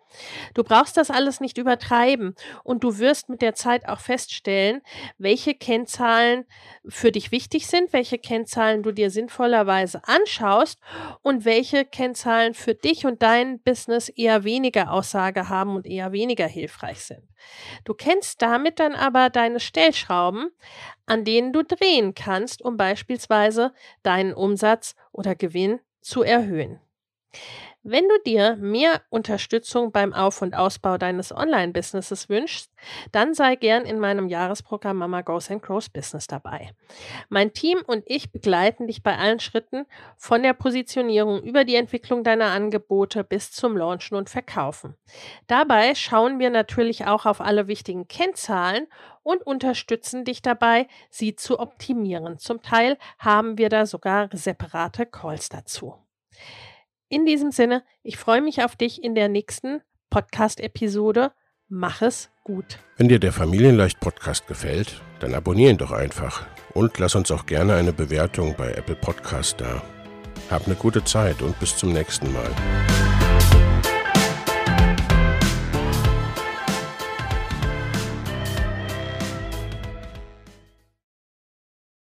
Du 0.55 0.65
brauchst 0.65 0.97
das 0.97 1.11
alles 1.11 1.41
nicht 1.41 1.59
übertreiben 1.59 2.35
und 2.65 2.85
du 2.85 2.99
wirst 2.99 3.29
mit 3.29 3.43
der 3.43 3.55
Zeit 3.55 3.89
auch 3.89 4.01
feststellen, 4.01 4.83
welche 5.19 5.55
Kennzahlen 5.55 6.45
für 6.87 7.13
dich 7.13 7.33
wichtig 7.33 7.67
sind, 7.67 7.93
welche 7.93 8.19
Kennzahlen 8.19 8.83
du 8.83 8.93
dir 8.93 9.11
sinnvollerweise 9.11 10.03
anschaust 10.07 10.81
und 11.23 11.45
welche 11.45 11.85
Kennzahlen 11.85 12.55
für 12.55 12.75
dich 12.75 13.07
und 13.07 13.23
dein 13.23 13.61
Business 13.61 14.09
eher 14.09 14.45
weniger 14.45 14.93
Aussage 14.93 15.49
haben 15.49 15.77
und 15.77 15.87
eher 15.87 16.13
weniger 16.13 16.47
hilfreich 16.47 17.05
sind. 17.05 17.23
Du 17.85 17.95
kennst 17.95 18.43
damit 18.43 18.79
dann 18.79 18.95
aber 18.95 19.31
deine 19.31 19.61
Stellschrauben, 19.61 20.51
an 21.07 21.25
denen 21.25 21.53
du 21.53 21.63
drehen 21.65 22.15
kannst, 22.15 22.63
um 22.63 22.77
beispielsweise 22.77 23.73
deinen 24.03 24.35
Umsatz 24.35 24.95
oder 25.13 25.35
Gewinn 25.35 25.81
zu 26.01 26.23
erhöhen. 26.23 26.81
Wenn 27.85 28.09
du 28.09 28.15
dir 28.25 28.55
mehr 28.61 29.03
Unterstützung 29.11 29.91
beim 29.91 30.13
Auf- 30.13 30.41
und 30.41 30.55
Ausbau 30.55 30.99
deines 30.99 31.35
Online-Businesses 31.35 32.29
wünschst, 32.29 32.71
dann 33.11 33.35
sei 33.35 33.57
gern 33.57 33.85
in 33.85 33.99
meinem 33.99 34.29
Jahresprogramm 34.29 34.99
Mama 34.99 35.23
Goes 35.23 35.51
and 35.51 35.63
Grows 35.63 35.89
Business 35.89 36.29
dabei. 36.29 36.71
Mein 37.29 37.53
Team 37.53 37.83
und 37.85 38.05
ich 38.07 38.31
begleiten 38.31 38.87
dich 38.87 39.03
bei 39.03 39.19
allen 39.19 39.41
Schritten 39.41 39.87
von 40.17 40.45
der 40.45 40.53
Positionierung 40.53 41.43
über 41.43 41.65
die 41.65 41.75
Entwicklung 41.75 42.23
deiner 42.23 42.53
Angebote 42.53 43.25
bis 43.25 43.51
zum 43.51 43.77
Launchen 43.77 44.17
und 44.17 44.31
Verkaufen. 44.31 44.95
Dabei 45.49 45.97
schauen 45.97 46.39
wir 46.39 46.51
natürlich 46.51 47.07
auch 47.07 47.27
auf 47.27 47.41
alle 47.41 47.67
wichtigen 47.67 48.07
Kennzahlen 48.07 48.87
und 49.25 49.45
unterstützen 49.45 50.25
dich 50.25 50.41
dabei, 50.41 50.87
sie 51.11 51.35
zu 51.35 51.59
optimieren. 51.59 52.39
Zum 52.39 52.63
Teil 52.63 52.97
haben 53.19 53.59
wir 53.59 53.69
da 53.69 53.87
sogar 53.87 54.29
separate 54.33 55.05
Calls 55.05 55.49
dazu. 55.49 55.97
In 57.13 57.27
diesem 57.27 57.53
Sinne, 57.53 57.83
ich 58.03 58.17
freue 58.17 58.41
mich 58.41 58.65
auf 58.65 58.75
dich 58.75 59.05
in 59.05 59.15
der 59.15 59.29
nächsten 59.29 59.83
Podcast-Episode. 60.09 61.33
Mach 61.69 62.01
es 62.01 62.31
gut. 62.43 62.79
Wenn 62.97 63.09
dir 63.11 63.19
der 63.19 63.35
Familienleicht 63.35 64.01
Podcast 64.01 64.47
gefällt, 64.47 65.03
dann 65.21 65.35
abonniere 65.35 65.73
ihn 65.73 65.77
doch 65.77 65.93
einfach 65.93 66.47
und 66.73 66.99
lass 66.99 67.15
uns 67.15 67.31
auch 67.31 67.45
gerne 67.45 67.75
eine 67.75 67.93
Bewertung 67.93 68.55
bei 68.57 68.73
Apple 68.73 68.97
Podcast 68.97 69.61
da. 69.61 69.83
Hab 70.51 70.65
eine 70.65 70.75
gute 70.75 71.05
Zeit 71.05 71.43
und 71.43 71.61
bis 71.61 71.77
zum 71.77 71.93
nächsten 71.93 72.33
Mal. 72.33 72.51